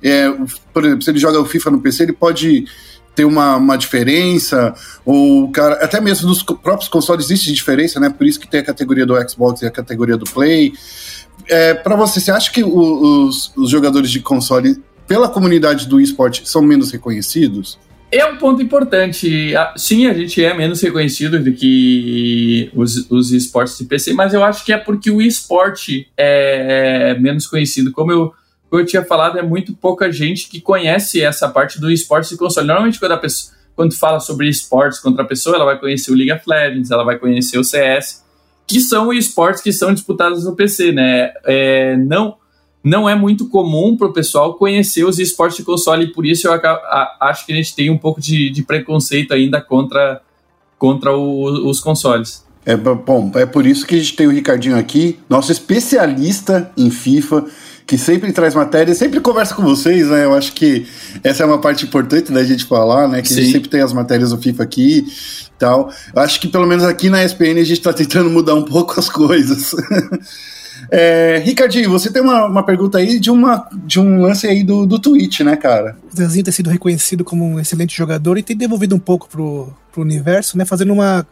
é, 0.00 0.30
por 0.72 0.84
exemplo, 0.84 1.02
se 1.02 1.10
ele 1.10 1.18
joga 1.18 1.40
o 1.40 1.44
FIFA 1.44 1.72
no 1.72 1.80
PC, 1.80 2.04
ele 2.04 2.12
pode 2.12 2.66
ter 3.16 3.24
uma, 3.24 3.56
uma 3.56 3.76
diferença, 3.76 4.74
ou 5.04 5.44
o 5.44 5.50
cara, 5.50 5.82
até 5.82 6.00
mesmo 6.00 6.28
nos 6.28 6.42
próprios 6.42 6.86
consoles 6.86 7.24
existe 7.24 7.50
diferença, 7.50 7.98
né? 7.98 8.10
Por 8.10 8.26
isso 8.26 8.38
que 8.38 8.46
tem 8.46 8.60
a 8.60 8.64
categoria 8.64 9.06
do 9.06 9.14
Xbox 9.28 9.62
e 9.62 9.66
a 9.66 9.70
categoria 9.70 10.18
do 10.18 10.26
Play. 10.26 10.74
É, 11.48 11.74
para 11.74 11.94
você, 11.96 12.20
você 12.20 12.30
acha 12.30 12.50
que 12.50 12.64
os, 12.64 13.52
os 13.56 13.70
jogadores 13.70 14.10
de 14.10 14.20
console 14.20 14.82
pela 15.06 15.28
comunidade 15.28 15.86
do 15.86 16.00
esporte 16.00 16.48
são 16.48 16.62
menos 16.62 16.90
reconhecidos? 16.90 17.78
É 18.10 18.24
um 18.24 18.36
ponto 18.36 18.62
importante. 18.62 19.52
Sim, 19.76 20.06
a 20.06 20.14
gente 20.14 20.42
é 20.44 20.54
menos 20.54 20.80
reconhecido 20.80 21.38
do 21.42 21.52
que 21.52 22.70
os, 22.74 23.10
os 23.10 23.32
esportes 23.32 23.78
de 23.78 23.84
PC, 23.84 24.12
mas 24.12 24.32
eu 24.32 24.44
acho 24.44 24.64
que 24.64 24.72
é 24.72 24.78
porque 24.78 25.10
o 25.10 25.20
esporte 25.20 26.08
é 26.16 27.16
menos 27.18 27.46
conhecido. 27.46 27.92
Como 27.92 28.12
eu, 28.12 28.32
como 28.70 28.82
eu 28.82 28.86
tinha 28.86 29.04
falado, 29.04 29.38
é 29.38 29.42
muito 29.42 29.74
pouca 29.74 30.10
gente 30.10 30.48
que 30.48 30.60
conhece 30.60 31.22
essa 31.22 31.48
parte 31.48 31.80
do 31.80 31.90
esporte 31.90 32.30
de 32.30 32.36
console. 32.36 32.66
Normalmente, 32.66 32.98
quando 32.98 33.12
a 33.12 33.18
pessoa 33.18 33.56
quando 33.76 33.94
fala 33.94 34.18
sobre 34.18 34.48
esportes 34.48 34.98
contra 34.98 35.22
a 35.22 35.26
pessoa, 35.26 35.56
ela 35.56 35.66
vai 35.66 35.78
conhecer 35.78 36.10
o 36.10 36.14
League 36.14 36.32
of 36.32 36.42
Legends, 36.46 36.90
ela 36.90 37.04
vai 37.04 37.18
conhecer 37.18 37.58
o 37.58 37.62
CS, 37.62 38.24
que 38.66 38.80
são 38.80 39.12
esportes 39.12 39.62
que 39.62 39.72
são 39.72 39.92
disputados 39.94 40.44
no 40.44 40.54
PC, 40.54 40.92
né? 40.92 41.32
É, 41.44 41.96
não 41.96 42.36
não 42.86 43.08
é 43.08 43.16
muito 43.16 43.48
comum 43.48 43.96
para 43.96 44.06
o 44.06 44.12
pessoal 44.12 44.54
conhecer 44.54 45.04
os 45.04 45.18
esportes 45.18 45.56
de 45.56 45.64
console 45.64 46.04
e 46.04 46.12
por 46.12 46.24
isso 46.24 46.46
eu 46.46 46.52
acho 47.20 47.44
que 47.44 47.52
a 47.52 47.56
gente 47.56 47.74
tem 47.74 47.90
um 47.90 47.98
pouco 47.98 48.20
de, 48.20 48.48
de 48.48 48.62
preconceito 48.62 49.34
ainda 49.34 49.60
contra, 49.60 50.20
contra 50.78 51.12
o, 51.12 51.68
os 51.68 51.80
consoles. 51.80 52.46
É 52.64 52.76
bom, 52.76 53.32
é 53.34 53.44
por 53.44 53.66
isso 53.66 53.84
que 53.84 53.96
a 53.96 53.98
gente 53.98 54.14
tem 54.14 54.28
o 54.28 54.30
Ricardinho 54.30 54.76
aqui, 54.78 55.18
nosso 55.28 55.50
especialista 55.50 56.70
em 56.76 56.88
FIFA, 56.88 57.46
que 57.86 57.96
sempre 57.96 58.32
traz 58.32 58.54
matéria, 58.54 58.94
sempre 58.94 59.20
conversa 59.20 59.54
com 59.54 59.62
vocês, 59.62 60.08
né? 60.08 60.24
Eu 60.24 60.34
acho 60.34 60.52
que 60.52 60.86
essa 61.22 61.44
é 61.44 61.46
uma 61.46 61.60
parte 61.60 61.86
importante 61.86 62.32
da 62.32 62.42
gente 62.42 62.64
falar, 62.64 63.06
né? 63.06 63.22
Que 63.22 63.28
Sim. 63.28 63.34
a 63.34 63.42
gente 63.42 63.52
sempre 63.52 63.68
tem 63.68 63.80
as 63.80 63.92
matérias 63.92 64.30
do 64.30 64.38
FIFA 64.38 64.64
aqui 64.64 65.06
tal. 65.56 65.90
Eu 66.14 66.20
acho 66.20 66.40
que 66.40 66.48
pelo 66.48 66.66
menos 66.66 66.84
aqui 66.84 67.08
na 67.08 67.24
ESPN 67.24 67.60
a 67.60 67.64
gente 67.64 67.78
está 67.78 67.92
tentando 67.92 68.28
mudar 68.28 68.54
um 68.54 68.64
pouco 68.64 68.98
as 68.98 69.08
coisas. 69.08 69.72
É, 70.90 71.42
Ricardinho, 71.44 71.90
você 71.90 72.12
tem 72.12 72.22
uma, 72.22 72.46
uma 72.46 72.62
pergunta 72.62 72.98
aí 72.98 73.18
de, 73.18 73.30
uma, 73.30 73.68
de 73.84 73.98
um 73.98 74.20
lance 74.20 74.46
aí 74.46 74.62
do, 74.62 74.86
do 74.86 74.98
Twitch, 74.98 75.40
né, 75.40 75.56
cara? 75.56 75.96
O 76.12 76.16
Zezinho 76.16 76.44
tem 76.44 76.52
sido 76.52 76.70
reconhecido 76.70 77.24
como 77.24 77.44
um 77.44 77.58
excelente 77.58 77.96
jogador 77.96 78.38
e 78.38 78.42
tem 78.42 78.56
devolvido 78.56 78.94
um 78.94 78.98
pouco 78.98 79.28
pro, 79.28 79.74
pro 79.90 80.02
universo, 80.02 80.56
né? 80.56 80.64
Fazendo 80.64 80.92
uma, 80.92 81.26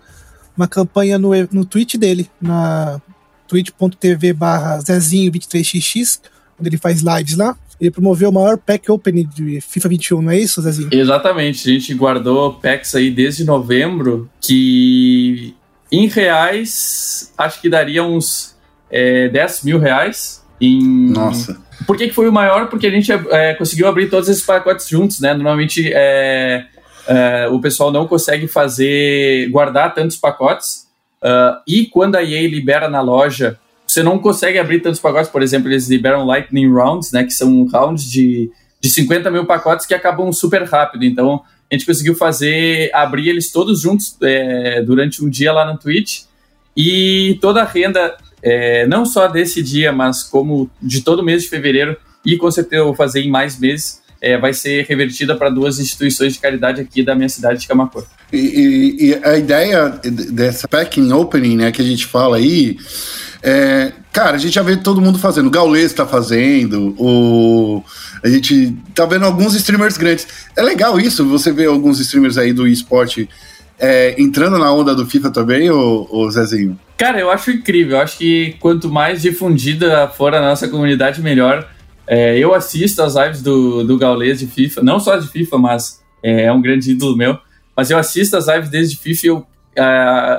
uma 0.56 0.66
campanha 0.66 1.18
no, 1.18 1.30
no 1.52 1.64
Twitch 1.64 1.94
dele, 1.96 2.28
na 2.40 3.00
twitch.tv 3.46 4.32
barra 4.32 4.78
Zezinho23xx, 4.78 6.20
onde 6.58 6.68
ele 6.68 6.78
faz 6.78 7.00
lives 7.00 7.36
lá. 7.36 7.56
Ele 7.80 7.90
promoveu 7.90 8.30
o 8.30 8.32
maior 8.32 8.56
pack 8.56 8.90
opening 8.90 9.26
de 9.26 9.60
FIFA 9.60 9.88
21, 9.88 10.22
não 10.22 10.30
é 10.30 10.38
isso, 10.38 10.62
Zezinho? 10.62 10.88
Exatamente, 10.92 11.68
a 11.68 11.72
gente 11.72 11.92
guardou 11.94 12.54
packs 12.54 12.94
aí 12.94 13.10
desde 13.10 13.44
novembro, 13.44 14.30
que 14.40 15.54
em 15.90 16.06
reais 16.06 17.32
acho 17.36 17.60
que 17.60 17.68
daria 17.68 18.02
uns 18.02 18.54
é, 18.90 19.28
10 19.28 19.64
mil 19.64 19.78
reais. 19.78 20.44
Em... 20.60 21.10
Nossa. 21.10 21.60
Por 21.86 21.96
que, 21.96 22.08
que 22.08 22.14
foi 22.14 22.28
o 22.28 22.32
maior? 22.32 22.68
Porque 22.68 22.86
a 22.86 22.90
gente 22.90 23.10
é, 23.12 23.54
conseguiu 23.54 23.88
abrir 23.88 24.08
todos 24.08 24.28
esses 24.28 24.44
pacotes 24.44 24.88
juntos, 24.88 25.20
né? 25.20 25.34
Normalmente 25.34 25.90
é, 25.92 26.66
é, 27.06 27.48
o 27.48 27.60
pessoal 27.60 27.90
não 27.90 28.06
consegue 28.06 28.46
fazer, 28.46 29.48
guardar 29.50 29.94
tantos 29.94 30.16
pacotes. 30.16 30.84
Uh, 31.22 31.56
e 31.66 31.86
quando 31.86 32.16
a 32.16 32.22
EA 32.22 32.46
libera 32.48 32.88
na 32.88 33.00
loja, 33.00 33.58
você 33.94 34.02
não 34.02 34.18
consegue 34.18 34.58
abrir 34.58 34.80
tantos 34.80 35.00
pacotes. 35.00 35.30
Por 35.30 35.40
exemplo, 35.40 35.68
eles 35.68 35.88
liberam 35.88 36.26
Lightning 36.26 36.68
Rounds, 36.68 37.12
né? 37.12 37.22
Que 37.22 37.30
são 37.30 37.64
rounds 37.66 38.04
de, 38.10 38.50
de 38.80 38.90
50 38.90 39.30
mil 39.30 39.46
pacotes 39.46 39.86
que 39.86 39.94
acabam 39.94 40.32
super 40.32 40.64
rápido. 40.64 41.04
Então 41.04 41.42
a 41.70 41.74
gente 41.74 41.86
conseguiu 41.86 42.14
fazer, 42.14 42.90
abrir 42.92 43.28
eles 43.28 43.52
todos 43.52 43.80
juntos 43.80 44.16
é, 44.22 44.82
durante 44.82 45.24
um 45.24 45.30
dia 45.30 45.52
lá 45.52 45.70
no 45.72 45.78
Twitch. 45.78 46.22
E 46.76 47.38
toda 47.40 47.62
a 47.62 47.64
renda 47.64 48.16
é, 48.42 48.84
não 48.86 49.06
só 49.06 49.28
desse 49.28 49.62
dia, 49.62 49.92
mas 49.92 50.24
como 50.24 50.68
de 50.82 51.02
todo 51.02 51.22
mês 51.22 51.44
de 51.44 51.48
fevereiro, 51.48 51.96
e 52.26 52.36
com 52.36 52.50
certeza 52.50 52.82
eu 52.82 52.86
vou 52.86 52.94
fazer 52.94 53.20
em 53.20 53.30
mais 53.30 53.58
meses, 53.58 54.02
é, 54.20 54.36
vai 54.36 54.52
ser 54.52 54.84
revertida 54.86 55.36
para 55.36 55.50
duas 55.50 55.78
instituições 55.78 56.34
de 56.34 56.40
caridade 56.40 56.80
aqui 56.80 57.02
da 57.02 57.14
minha 57.14 57.28
cidade 57.28 57.60
de 57.60 57.68
Camacor. 57.68 58.04
E, 58.32 58.38
e, 58.38 59.06
e, 59.10 59.20
a 59.24 59.36
ideia 59.36 60.00
dessa 60.32 60.66
packing 60.66 61.12
opening, 61.12 61.56
né, 61.56 61.70
que 61.70 61.80
a 61.80 61.84
gente 61.84 62.06
fala 62.06 62.36
aí, 62.36 62.76
é, 63.42 63.92
cara, 64.12 64.36
a 64.36 64.38
gente 64.38 64.54
já 64.54 64.62
vê 64.62 64.76
todo 64.76 65.00
mundo 65.00 65.18
fazendo, 65.18 65.46
o 65.46 65.50
Gaules 65.50 65.84
está 65.84 66.06
fazendo, 66.06 66.94
o 66.98 67.82
a 68.22 68.28
gente 68.28 68.74
tá 68.94 69.04
vendo 69.04 69.26
alguns 69.26 69.54
streamers 69.54 69.98
grandes. 69.98 70.26
É 70.56 70.62
legal 70.62 70.98
isso, 70.98 71.24
você 71.26 71.52
vê 71.52 71.66
alguns 71.66 72.00
streamers 72.00 72.38
aí 72.38 72.52
do 72.52 72.66
esporte 72.66 73.28
é, 73.78 74.20
entrando 74.20 74.58
na 74.58 74.72
onda 74.72 74.94
do 74.94 75.04
FIFA 75.04 75.30
também, 75.30 75.70
ô, 75.70 76.06
ô 76.10 76.30
Zezinho? 76.30 76.78
Cara, 76.96 77.20
eu 77.20 77.30
acho 77.30 77.50
incrível. 77.50 77.96
Eu 77.96 78.02
acho 78.02 78.16
que 78.16 78.56
quanto 78.60 78.88
mais 78.88 79.20
difundida 79.20 80.08
for 80.08 80.34
a 80.34 80.40
nossa 80.40 80.68
comunidade, 80.68 81.20
melhor. 81.20 81.68
É, 82.06 82.38
eu 82.38 82.54
assisto 82.54 83.02
as 83.02 83.14
lives 83.14 83.42
do, 83.42 83.82
do 83.82 83.98
Gaules 83.98 84.38
de 84.38 84.46
FIFA, 84.46 84.82
não 84.82 85.00
só 85.00 85.16
de 85.16 85.26
FIFA, 85.28 85.58
mas 85.58 86.02
é, 86.22 86.44
é 86.44 86.52
um 86.52 86.62
grande 86.62 86.92
ídolo 86.92 87.16
meu. 87.16 87.38
Mas 87.76 87.90
eu 87.90 87.98
assisto 87.98 88.36
as 88.36 88.46
lives 88.46 88.68
desde 88.68 88.96
FIFA 88.96 89.26
e 89.26 89.28
eu 89.28 89.46
é, 89.76 89.82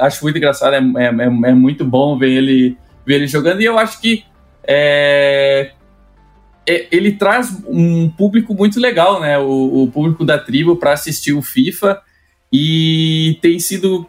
acho 0.02 0.24
muito 0.24 0.38
engraçado, 0.38 0.74
é, 0.74 0.78
é, 0.78 1.06
é, 1.06 1.50
é, 1.50 1.54
muito 1.54 1.84
bom 1.84 2.18
ver 2.18 2.32
ele, 2.32 2.78
ver 3.06 3.16
ele 3.16 3.28
jogando. 3.28 3.62
E 3.62 3.66
eu 3.66 3.78
acho 3.78 4.00
que 4.00 4.24
é, 4.68 5.72
ele 6.66 7.12
traz 7.12 7.62
um 7.68 8.10
público 8.10 8.54
muito 8.54 8.80
legal, 8.80 9.20
né? 9.20 9.38
O, 9.38 9.84
o 9.84 9.92
público 9.92 10.24
da 10.24 10.38
tribo 10.38 10.78
para 10.78 10.94
assistir 10.94 11.34
o 11.34 11.42
FIFA. 11.42 12.02
E 12.52 13.38
tem 13.42 13.60
sido 13.60 14.08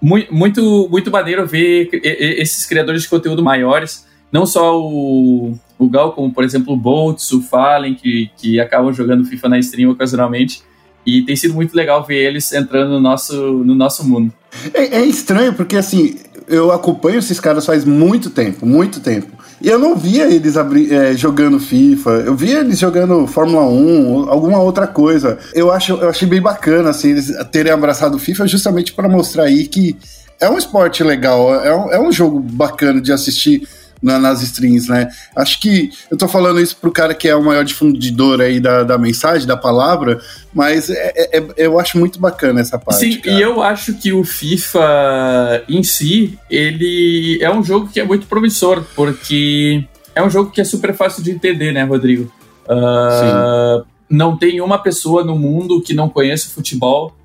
muito, 0.00 0.34
muito, 0.34 0.88
muito 0.90 1.10
maneiro 1.10 1.46
ver 1.46 1.88
esses 2.02 2.66
criadores 2.66 3.02
de 3.02 3.08
conteúdo 3.08 3.42
maiores, 3.42 4.06
não 4.30 4.44
só 4.44 4.78
o, 4.78 5.58
o 5.78 5.88
Gal, 5.88 6.12
como 6.12 6.32
por 6.32 6.44
exemplo 6.44 6.74
o 6.74 6.76
Boltz, 6.76 7.32
o 7.32 7.40
Fallen, 7.40 7.94
que, 7.94 8.30
que 8.36 8.60
acabam 8.60 8.92
jogando 8.92 9.24
FIFA 9.24 9.48
na 9.48 9.58
stream 9.58 9.90
ocasionalmente. 9.90 10.62
E 11.06 11.22
tem 11.22 11.36
sido 11.36 11.54
muito 11.54 11.74
legal 11.74 12.04
ver 12.04 12.24
eles 12.24 12.52
entrando 12.52 12.90
no 12.90 13.00
nosso, 13.00 13.34
no 13.34 13.74
nosso 13.74 14.06
mundo. 14.06 14.32
É, 14.72 14.98
é 14.98 15.04
estranho, 15.04 15.52
porque 15.52 15.76
assim, 15.76 16.16
eu 16.48 16.72
acompanho 16.72 17.18
esses 17.18 17.40
caras 17.40 17.66
faz 17.66 17.84
muito 17.84 18.30
tempo, 18.30 18.66
muito 18.66 19.00
tempo. 19.00 19.32
E 19.60 19.68
eu 19.68 19.78
não 19.78 19.96
via 19.96 20.24
eles 20.24 20.56
abri, 20.56 20.92
é, 20.92 21.14
jogando 21.16 21.58
FIFA, 21.58 22.10
eu 22.26 22.34
via 22.34 22.60
eles 22.60 22.78
jogando 22.78 23.26
Fórmula 23.26 23.66
1, 23.66 24.28
alguma 24.28 24.58
outra 24.58 24.86
coisa. 24.86 25.38
Eu, 25.54 25.70
acho, 25.70 25.92
eu 25.92 26.08
achei 26.08 26.28
bem 26.28 26.40
bacana 26.40 26.90
assim, 26.90 27.10
eles 27.10 27.32
terem 27.50 27.72
abraçado 27.72 28.16
o 28.16 28.20
FIFA 28.20 28.46
justamente 28.46 28.92
para 28.92 29.08
mostrar 29.08 29.44
aí 29.44 29.66
que 29.66 29.96
é 30.40 30.48
um 30.48 30.58
esporte 30.58 31.02
legal, 31.02 31.54
é 31.64 31.74
um, 31.74 31.92
é 31.92 32.00
um 32.00 32.12
jogo 32.12 32.40
bacana 32.40 33.00
de 33.00 33.12
assistir 33.12 33.66
na, 34.04 34.18
nas 34.18 34.42
strings, 34.42 34.86
né? 34.86 35.08
Acho 35.34 35.58
que 35.58 35.90
eu 36.10 36.16
tô 36.18 36.28
falando 36.28 36.60
isso 36.60 36.76
pro 36.76 36.92
cara 36.92 37.14
que 37.14 37.26
é 37.26 37.34
o 37.34 37.42
maior 37.42 37.64
difundidor 37.64 38.38
aí 38.40 38.60
da, 38.60 38.82
da 38.82 38.98
mensagem, 38.98 39.48
da 39.48 39.56
palavra, 39.56 40.20
mas 40.52 40.90
é, 40.90 41.12
é, 41.16 41.38
é 41.38 41.44
eu 41.56 41.80
acho 41.80 41.98
muito 41.98 42.20
bacana 42.20 42.60
essa 42.60 42.78
parte. 42.78 43.00
Sim, 43.00 43.16
cara. 43.16 43.34
e 43.34 43.40
eu 43.40 43.62
acho 43.62 43.94
que 43.94 44.12
o 44.12 44.22
FIFA 44.22 45.64
em 45.66 45.82
si, 45.82 46.38
ele 46.50 47.38
é 47.40 47.50
um 47.50 47.62
jogo 47.62 47.88
que 47.88 47.98
é 47.98 48.04
muito 48.04 48.26
promissor, 48.26 48.84
porque 48.94 49.82
é 50.14 50.22
um 50.22 50.28
jogo 50.28 50.50
que 50.50 50.60
é 50.60 50.64
super 50.64 50.94
fácil 50.94 51.22
de 51.22 51.30
entender, 51.30 51.72
né, 51.72 51.82
Rodrigo? 51.82 52.30
Uh, 52.68 53.84
não 54.08 54.36
tem 54.36 54.60
uma 54.60 54.78
pessoa 54.78 55.24
no 55.24 55.38
mundo 55.38 55.80
que 55.80 55.94
não 55.94 56.10
conheça 56.10 56.50
futebol. 56.50 57.16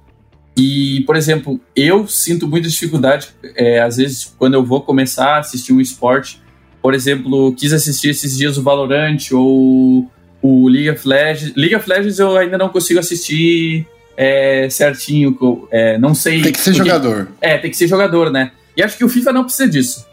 E, 0.55 1.01
por 1.05 1.15
exemplo, 1.15 1.59
eu 1.75 2.07
sinto 2.07 2.47
muita 2.47 2.67
dificuldade, 2.67 3.29
é, 3.55 3.81
às 3.81 3.95
vezes, 3.97 4.33
quando 4.37 4.55
eu 4.55 4.65
vou 4.65 4.81
começar 4.81 5.35
a 5.35 5.39
assistir 5.39 5.71
um 5.71 5.79
esporte, 5.79 6.41
por 6.81 6.93
exemplo, 6.93 7.53
quis 7.53 7.73
assistir 7.73 8.09
esses 8.09 8.37
dias 8.37 8.57
o 8.57 8.63
Valorant 8.63 9.17
ou 9.31 10.09
o 10.41 10.67
League 10.67 10.89
of 10.89 11.07
Legends. 11.07 11.55
League 11.55 11.75
of 11.75 11.89
Legends 11.89 12.19
eu 12.19 12.37
ainda 12.37 12.57
não 12.57 12.69
consigo 12.69 12.99
assistir 12.99 13.85
é, 14.15 14.69
certinho, 14.69 15.37
é, 15.71 15.97
não 15.97 16.13
sei. 16.13 16.41
Tem 16.41 16.51
que 16.51 16.59
ser 16.59 16.71
porque, 16.71 16.89
jogador. 16.89 17.27
É, 17.41 17.57
tem 17.57 17.71
que 17.71 17.77
ser 17.77 17.87
jogador, 17.87 18.31
né? 18.31 18.51
E 18.75 18.83
acho 18.83 18.97
que 18.97 19.03
o 19.03 19.09
FIFA 19.09 19.33
não 19.33 19.43
precisa 19.43 19.67
disso. 19.67 20.05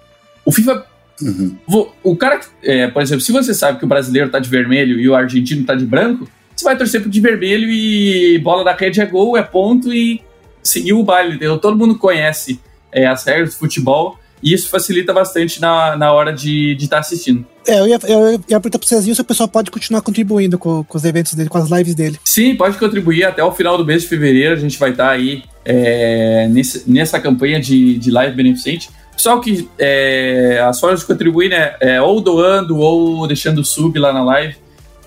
O 0.45 0.53
FIFA 0.53 0.87
Uhum. 1.21 1.57
O 2.03 2.17
cara, 2.17 2.41
é, 2.63 2.89
por 2.89 3.01
exemplo, 3.01 3.23
se 3.23 3.33
você 3.33 3.55
sabe 3.55 3.79
que 3.79 3.85
o 3.85 3.89
brasileiro 3.89 4.29
tá 4.29 4.39
de 4.39 4.49
vermelho 4.49 5.01
e 5.01 5.09
o 5.09 5.15
argentino 5.15 5.65
tá 5.65 5.75
de 5.75 5.87
branco, 5.87 6.29
você 6.55 6.65
vai 6.65 6.77
torcer 6.77 7.01
pro 7.01 7.11
de 7.11 7.21
vermelho 7.21 7.71
e 7.71 8.39
bola 8.39 8.65
da 8.65 8.75
rede 8.75 9.01
é 9.01 9.07
gol, 9.07 9.37
é 9.37 9.43
ponto 9.43 9.93
e 9.93 10.23
seguiu 10.63 10.99
o 10.99 11.05
baile, 11.05 11.37
entendeu? 11.37 11.59
Todo 11.59 11.77
mundo 11.77 11.97
conhece 11.97 12.61
é, 12.93 13.07
as 13.07 13.25
regras 13.25 13.55
do 13.55 13.59
futebol 13.59 14.19
e 14.43 14.53
isso 14.53 14.69
facilita 14.69 15.13
bastante 15.13 15.61
na, 15.61 15.97
na 15.97 16.13
hora 16.13 16.33
de 16.33 16.73
estar 16.73 16.79
de 16.79 16.89
tá 16.89 16.99
assistindo. 16.99 17.47
É, 17.67 17.81
eu 17.81 17.89
ia, 17.89 17.99
eu 18.05 18.33
ia 18.33 18.61
perguntar 18.61 18.79
pro 18.79 18.87
Cezinho 18.87 19.15
se 19.15 19.21
o 19.21 19.25
pessoal 19.25 19.49
pode 19.49 19.71
continuar 19.71 20.01
contribuindo 20.01 20.59
com, 20.59 20.85
com, 20.85 20.97
os 20.97 21.05
eventos 21.05 21.35
dele, 21.35 21.49
com 21.49 21.59
as 21.59 21.69
lives 21.69 21.95
dele. 21.95 22.19
Sim, 22.25 22.55
pode 22.55 22.79
contribuir. 22.79 23.25
Até 23.25 23.43
o 23.43 23.51
final 23.51 23.77
do 23.77 23.85
mês 23.85 24.03
de 24.03 24.09
fevereiro 24.09 24.55
a 24.55 24.59
gente 24.59 24.79
vai 24.79 24.91
estar 24.91 25.07
tá 25.07 25.11
aí 25.11 25.43
é, 25.65 26.47
nesse, 26.49 26.89
nessa 26.89 27.19
campanha 27.19 27.61
de, 27.61 27.99
de 27.99 28.11
live 28.11 28.37
beneficente. 28.37 28.89
Pessoal 29.17 29.41
que 29.41 29.69
é, 29.79 30.63
as 30.65 30.79
formas 30.79 31.01
de 31.01 31.07
contribuir, 31.07 31.49
né, 31.49 31.75
é 31.81 32.01
ou 32.01 32.21
doando 32.21 32.79
ou 32.79 33.27
deixando 33.27 33.65
sub 33.65 33.99
lá 33.99 34.13
na 34.13 34.23
live. 34.23 34.57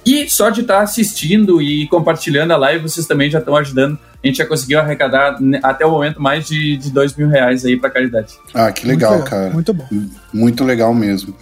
E 0.06 0.28
só 0.30 0.50
de 0.50 0.62
estar 0.62 0.78
tá 0.78 0.82
assistindo 0.82 1.62
e 1.62 1.88
compartilhando 1.88 2.52
a 2.52 2.58
live, 2.58 2.82
vocês 2.82 3.06
também 3.06 3.30
já 3.30 3.40
estão 3.40 3.56
ajudando 3.56 3.98
a 4.24 4.28
gente 4.28 4.38
já 4.38 4.46
conseguiu 4.46 4.80
arrecadar 4.80 5.38
até 5.64 5.86
o 5.86 5.92
momento 5.92 6.22
mais 6.22 6.46
de, 6.48 6.76
de 6.78 6.92
dois 6.92 7.16
mil 7.16 7.30
reais 7.30 7.66
aí 7.66 7.78
para 7.78 7.90
caridade. 7.90 8.34
Ah, 8.54 8.72
que 8.72 8.86
legal, 8.86 9.14
muito 9.14 9.30
cara. 9.30 9.50
Muito 9.50 9.74
bom. 9.74 9.88
Muito 10.34 10.64
legal 10.64 10.94
mesmo. 10.94 11.36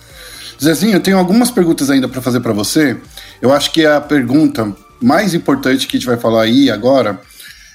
Zezinho, 0.62 0.94
eu 0.94 1.00
tenho 1.00 1.18
algumas 1.18 1.52
perguntas 1.52 1.90
ainda 1.90 2.08
para 2.08 2.22
fazer 2.22 2.40
para 2.40 2.54
você. 2.54 2.98
Eu 3.42 3.52
acho 3.52 3.72
que 3.72 3.86
a 3.86 4.02
pergunta 4.02 4.76
mais 5.02 5.34
importante 5.34 5.88
que 5.88 5.98
a 5.98 6.00
gente 6.00 6.08
vai 6.08 6.18
falar 6.18 6.44
aí 6.44 6.70
agora 6.70 7.20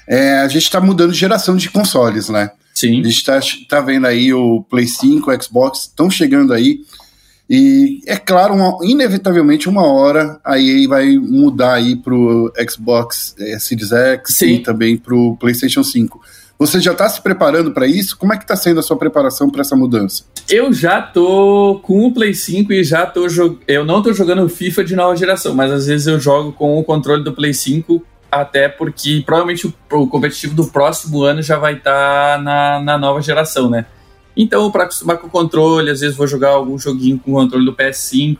é 0.07 0.39
a 0.39 0.47
gente 0.47 0.63
está 0.63 0.81
mudando 0.81 1.11
de 1.11 1.17
geração 1.17 1.55
de 1.55 1.69
consoles, 1.69 2.29
né? 2.29 2.51
Sim. 2.73 3.01
A 3.01 3.03
gente 3.03 3.17
está 3.17 3.39
tá 3.69 3.81
vendo 3.81 4.07
aí 4.07 4.33
o 4.33 4.63
Play 4.69 4.87
5, 4.87 5.31
o 5.31 5.43
Xbox 5.43 5.81
estão 5.81 6.09
chegando 6.09 6.53
aí. 6.53 6.79
E 7.49 8.01
é 8.07 8.15
claro, 8.15 8.53
uma, 8.53 8.77
inevitavelmente, 8.83 9.67
uma 9.67 9.85
hora 9.85 10.39
a 10.43 10.57
EA 10.57 10.87
vai 10.87 11.17
mudar 11.17 11.73
aí 11.73 11.95
pro 11.95 12.51
Xbox 12.69 13.35
é, 13.37 13.59
Series 13.59 13.91
X 13.91 14.35
Sim. 14.35 14.45
e 14.53 14.59
também 14.59 14.97
pro 14.97 15.35
PlayStation 15.37 15.83
5. 15.83 16.21
Você 16.57 16.79
já 16.79 16.93
está 16.93 17.09
se 17.09 17.21
preparando 17.21 17.71
para 17.71 17.85
isso? 17.85 18.17
Como 18.17 18.31
é 18.31 18.37
que 18.37 18.43
está 18.43 18.55
sendo 18.55 18.79
a 18.79 18.83
sua 18.83 18.95
preparação 18.95 19.49
para 19.49 19.61
essa 19.61 19.75
mudança? 19.75 20.23
Eu 20.49 20.71
já 20.71 21.01
tô 21.01 21.81
com 21.83 22.05
o 22.05 22.13
Play 22.13 22.33
5 22.33 22.71
e 22.71 22.83
já 22.83 23.05
tô 23.05 23.27
jogando. 23.27 23.59
Eu 23.67 23.83
não 23.83 24.01
tô 24.01 24.13
jogando 24.13 24.47
FIFA 24.47 24.83
de 24.83 24.95
nova 24.95 25.15
geração, 25.15 25.53
mas 25.53 25.71
às 25.71 25.87
vezes 25.87 26.07
eu 26.07 26.19
jogo 26.19 26.53
com 26.53 26.77
o 26.77 26.83
controle 26.83 27.23
do 27.23 27.33
Play 27.33 27.53
5, 27.53 28.01
até 28.31 28.69
porque 28.69 29.21
provavelmente 29.25 29.67
o, 29.67 29.73
o 29.91 30.07
competitivo 30.07 30.55
do 30.55 30.65
próximo 30.67 31.23
ano 31.23 31.41
já 31.41 31.57
vai 31.57 31.73
estar 31.73 32.37
tá 32.37 32.41
na, 32.41 32.79
na 32.79 32.97
nova 32.97 33.21
geração, 33.21 33.69
né? 33.69 33.85
Então, 34.35 34.71
para 34.71 34.83
acostumar 34.83 35.17
com 35.17 35.27
o 35.27 35.29
controle, 35.29 35.89
às 35.89 35.99
vezes 35.99 36.15
vou 36.15 36.27
jogar 36.27 36.49
algum 36.49 36.77
joguinho 36.77 37.19
com 37.19 37.31
o 37.31 37.35
controle 37.35 37.65
do 37.65 37.73
PS5. 37.73 38.39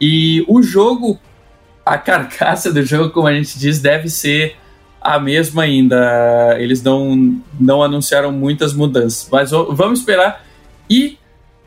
E 0.00 0.44
o 0.48 0.62
jogo, 0.62 1.18
a 1.84 1.98
carcaça 1.98 2.72
do 2.72 2.82
jogo, 2.82 3.10
como 3.10 3.26
a 3.26 3.34
gente 3.34 3.58
diz, 3.58 3.80
deve 3.80 4.08
ser 4.08 4.56
a 5.00 5.18
mesma 5.18 5.64
ainda. 5.64 6.56
Eles 6.58 6.82
não, 6.82 7.40
não 7.58 7.82
anunciaram 7.82 8.30
muitas 8.30 8.72
mudanças, 8.72 9.28
mas 9.30 9.50
vamos 9.50 10.00
esperar. 10.00 10.44
E 10.88 11.18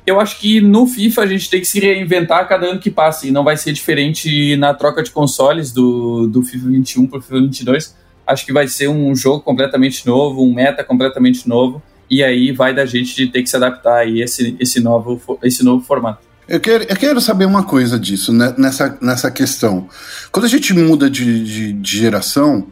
eu 0.06 0.22
acho 0.22 0.40
que 0.40 0.62
no 0.62 0.88
FIFA 0.88 1.24
a 1.24 1.28
gente 1.28 1.50
tem 1.50 1.60
que 1.60 1.68
se 1.68 1.82
reinventar 1.82 2.40
a 2.40 2.46
cada 2.46 2.68
ano 2.68 2.80
que 2.80 2.90
passa, 2.90 3.28
e 3.28 3.32
não 3.32 3.44
vai 3.44 3.58
ser 3.58 3.74
diferente 3.74 4.56
na 4.56 4.74
troca 4.74 5.04
de 5.04 5.12
consoles 5.12 5.74
do, 5.74 6.28
do 6.28 6.42
FIFA 6.42 6.70
21 6.70 7.08
para 7.08 7.20
o 7.20 7.22
FIFA 7.22 7.42
22. 7.42 7.96
Acho 8.26 8.46
que 8.46 8.54
vai 8.54 8.68
ser 8.68 8.88
um 8.88 9.14
jogo 9.14 9.42
completamente 9.42 10.06
novo, 10.08 10.42
um 10.42 10.54
meta 10.54 10.84
completamente 10.84 11.48
novo 11.48 11.82
e 12.10 12.24
aí 12.24 12.52
vai 12.52 12.74
da 12.74 12.86
gente 12.86 13.16
de 13.16 13.28
ter 13.28 13.44
que 13.44 13.50
se 13.50 13.56
adaptar 13.56 14.00
a 14.00 14.06
esse, 14.06 14.56
esse, 14.60 14.80
novo, 14.80 15.40
esse 15.44 15.64
novo 15.64 15.84
formato. 15.84 16.20
Eu 16.48 16.60
quero, 16.60 16.86
eu 16.86 16.96
quero 16.96 17.20
saber 17.20 17.46
uma 17.46 17.64
coisa 17.64 18.00
disso, 18.00 18.32
né, 18.32 18.54
nessa, 18.58 18.98
nessa 19.02 19.30
questão. 19.30 19.90
Quando 20.32 20.46
a 20.46 20.50
gente 20.50 20.74
muda 20.74 21.10
de, 21.10 21.44
de, 21.44 21.74
de 21.74 21.98
geração, 21.98 22.68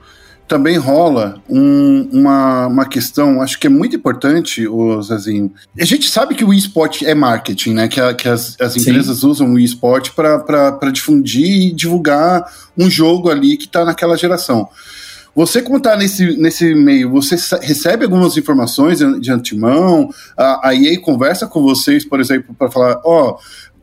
também 0.48 0.78
rola 0.78 1.42
um, 1.50 2.08
uma, 2.12 2.68
uma 2.68 2.86
questão, 2.86 3.42
acho 3.42 3.60
que 3.60 3.68
é 3.68 3.70
muito 3.70 3.96
importante, 3.96 4.68
o 4.68 5.02
Zezinho. 5.02 5.52
A 5.80 5.86
gente 5.86 6.10
sabe 6.10 6.36
que 6.36 6.46
o 6.46 6.54
esporte 6.54 7.06
é 7.06 7.16
marketing, 7.16 7.74
né? 7.74 7.88
Que, 7.88 8.00
a, 8.00 8.14
que 8.14 8.30
as, 8.30 8.56
as 8.62 8.78
empresas 8.78 9.24
usam 9.24 9.54
o 9.54 9.60
esporte 9.60 10.12
para 10.14 10.92
difundir 10.94 11.68
e 11.68 11.72
divulgar 11.72 12.46
um 12.78 12.90
jogo 12.90 13.30
ali 13.30 13.58
que 13.58 13.66
está 13.66 13.84
naquela 13.84 14.16
geração. 14.16 14.70
Você, 15.36 15.62
como 15.62 15.78
está 15.78 15.98
nesse, 15.98 16.38
nesse 16.38 16.74
meio, 16.74 17.12
você 17.12 17.36
recebe 17.62 18.06
algumas 18.06 18.38
informações 18.38 19.00
de, 19.20 19.32
antemão? 19.32 20.10
A, 20.38 20.70
a 20.70 20.76
EA 20.76 20.98
conversa 21.02 21.46
com 21.46 21.62
vocês, 21.62 22.06
por 22.06 22.22
exemplo, 22.22 22.56
para 22.58 22.72
falar: 22.72 23.02
ó, 23.04 23.38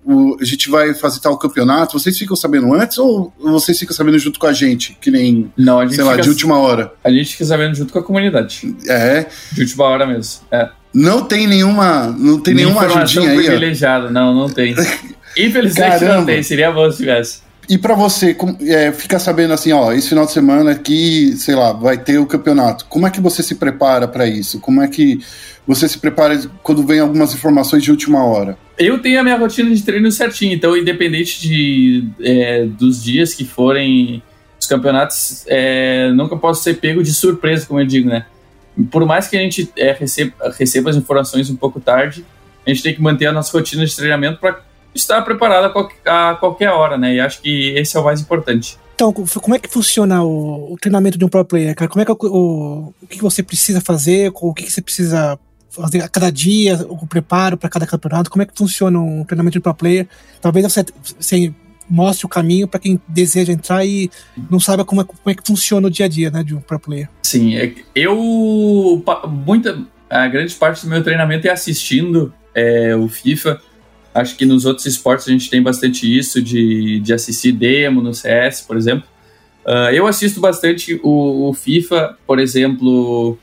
oh, 0.05 0.37
a 0.41 0.45
gente 0.45 0.71
vai 0.71 0.95
fazer 0.95 1.21
tal 1.21 1.37
campeonato, 1.39 1.99
vocês 1.99 2.17
ficam 2.17 2.35
sabendo 2.35 2.73
antes 2.75 2.97
ou 2.99 3.33
vocês 3.39 3.79
ficam 3.79 3.95
sabendo 3.95 4.19
junto 4.19 4.39
com 4.39 4.47
a 4.47 4.53
gente, 4.53 4.97
que 5.01 5.11
nem, 5.11 5.53
Não, 5.57 5.79
a 5.79 5.85
gente 5.85 5.97
sei 5.97 6.05
lá, 6.05 6.17
de 6.17 6.29
última 6.29 6.59
hora? 6.59 6.93
A 7.05 7.11
gente 7.11 7.33
fica 7.33 7.45
sabendo 7.45 7.75
junto 7.75 7.93
com 7.93 7.99
a 7.99 8.03
comunidade. 8.03 8.75
É. 8.89 9.27
De 9.53 9.61
última 9.61 9.85
hora 9.85 10.07
mesmo. 10.07 10.43
É. 10.51 10.71
Não 10.93 11.23
tem 11.23 11.47
nenhuma, 11.47 12.07
não 12.19 12.41
tem 12.41 12.55
nenhuma 12.55 12.83
ajudinha 12.83 13.31
aí, 13.31 13.37
privilegiada, 13.37 14.11
não, 14.11 14.35
não 14.35 14.49
tem. 14.49 14.75
Infelizmente 15.37 16.01
Caramba. 16.01 16.17
não 16.17 16.27
tem, 16.27 16.43
seria 16.43 16.73
bom 16.73 16.91
se 16.91 16.99
tivesse. 16.99 17.41
E 17.73 17.79
para 17.79 17.95
você, 17.95 18.37
é, 18.69 18.93
ficar 18.93 19.19
sabendo 19.19 19.55
assim, 19.55 19.73
ó, 19.73 19.95
esse 19.95 20.11
final 20.11 20.27
de 20.27 20.33
semana 20.33 20.73
aqui, 20.73 21.35
sei 21.39 21.55
lá, 21.55 21.73
vai 21.73 21.97
ter 21.97 22.19
o 22.19 22.27
campeonato. 22.27 22.85
Como 22.85 23.07
é 23.07 23.11
que 23.11 23.19
você 23.19 23.43
se 23.43 23.55
prepara 23.55 24.07
para 24.07 24.27
isso? 24.27 24.61
Como 24.61 24.83
é 24.83 24.89
que 24.89 25.21
você 25.67 25.89
se 25.89 25.99
prepara 25.99 26.39
quando 26.63 26.87
vem 26.87 27.01
algumas 27.01 27.33
informações 27.33 27.83
de 27.83 27.91
última 27.91 28.23
hora? 28.27 28.59
Eu 28.79 28.99
tenho 28.99 29.19
a 29.19 29.23
minha 29.23 29.39
rotina 29.39 29.75
de 29.75 29.83
treino 29.83 30.13
certinho, 30.13 30.53
então 30.53 30.77
independente 30.77 31.41
de, 31.41 32.05
é, 32.21 32.67
dos 32.67 33.03
dias 33.03 33.33
que 33.33 33.47
forem 33.47 34.23
os 34.61 34.67
campeonatos, 34.67 35.47
é, 35.49 36.13
nunca 36.13 36.37
posso 36.37 36.63
ser 36.63 36.75
pego 36.75 37.03
de 37.03 37.15
surpresa, 37.15 37.65
como 37.65 37.81
eu 37.81 37.87
digo, 37.87 38.07
né? 38.07 38.27
Por 38.91 39.07
mais 39.07 39.29
que 39.29 39.37
a 39.39 39.41
gente 39.41 39.73
é, 39.79 39.93
receba, 39.93 40.35
receba 40.59 40.91
as 40.91 40.97
informações 40.97 41.49
um 41.49 41.57
pouco 41.57 41.81
tarde, 41.81 42.23
a 42.67 42.69
gente 42.69 42.83
tem 42.83 42.95
que 42.95 43.01
manter 43.01 43.29
a 43.29 43.33
nossa 43.33 43.51
rotina 43.57 43.87
de 43.87 43.97
treinamento 43.97 44.39
para 44.41 44.61
estar 44.95 45.23
preparado 45.23 45.65
a 46.07 46.35
qualquer, 46.35 46.71
hora, 46.71 46.97
né? 46.99 47.15
E 47.15 47.21
acho 47.21 47.41
que 47.41 47.71
esse 47.77 47.97
é 47.97 48.01
o 48.01 48.05
mais 48.05 48.21
importante. 48.21 48.79
Então, 48.95 49.13
como 49.13 49.55
é 49.55 49.59
que 49.59 49.69
funciona 49.69 50.23
o, 50.23 50.73
o 50.73 50.77
treinamento 50.77 51.19
de 51.19 51.25
um 51.25 51.29
pro 51.29 51.45
player, 51.45 51.75
cara? 51.75 51.91
Como 51.91 52.03
é 52.03 52.05
que 52.05 52.13
o, 52.13 52.17
o, 52.21 52.95
o 53.03 53.07
que 53.07 53.21
você 53.21 53.43
precisa 53.43 53.81
fazer, 53.81 54.31
o 54.35 54.55
que 54.55 54.71
você 54.71 54.81
precisa 54.81 55.39
fazer 55.71 56.03
a 56.03 56.09
cada 56.09 56.31
dia, 56.31 56.79
o 56.89 57.07
preparo 57.07 57.57
para 57.57 57.69
cada 57.69 57.87
campeonato? 57.87 58.31
Como 58.31 58.43
é 58.43 58.47
que 58.47 58.53
funciona 58.57 58.99
um 58.99 59.25
treinamento 59.25 59.55
de 59.55 59.61
pro 59.61 59.75
player? 59.75 60.07
Talvez 60.41 60.65
você, 60.65 60.85
você 61.19 61.53
mostre 61.89 62.27
o 62.27 62.29
caminho 62.29 62.69
para 62.69 62.81
quem 62.81 63.01
deseja 63.09 63.53
entrar 63.53 63.85
e 63.85 64.11
não 64.51 64.61
sabe 64.61 64.85
como 64.85 65.01
é, 65.01 65.05
como 65.05 65.19
é 65.27 65.35
que 65.35 65.47
funciona 65.47 65.87
o 65.89 65.91
dia 65.91 66.07
a 66.07 66.09
dia, 66.09 66.31
né, 66.31 66.43
de 66.43 66.55
um 66.55 66.61
pro 66.61 66.79
player. 66.79 67.09
Sim, 67.23 67.57
é, 67.57 67.75
eu 67.95 69.03
muita 69.29 69.79
a 70.09 70.29
grande 70.29 70.55
parte 70.55 70.85
do 70.85 70.91
meu 70.91 71.03
treinamento 71.03 71.47
é 71.47 71.51
assistindo 71.51 72.33
é, 72.55 72.95
o 72.95 73.09
FIFA 73.09 73.61
Acho 74.15 74.37
que 74.37 74.45
nos 74.45 74.67
outros 74.67 74.87
esportes 74.87 75.27
a 75.27 75.31
gente 75.31 75.49
tem 75.49 75.63
bastante 75.63 76.07
isso 76.07 76.43
de, 76.43 77.01
de 77.01 77.15
assistir 77.15 77.53
demo 77.53 78.03
no 78.03 78.13
CS, 78.15 78.61
por 78.63 78.77
exemplo. 78.77 79.05
Uh, 79.65 79.91
eu 79.93 80.07
assisto 80.07 80.41
bastante 80.41 81.01
o, 81.03 81.49
o, 81.49 81.55
FIFA, 81.55 82.17
por 82.27 82.39
exemplo. 82.39 83.39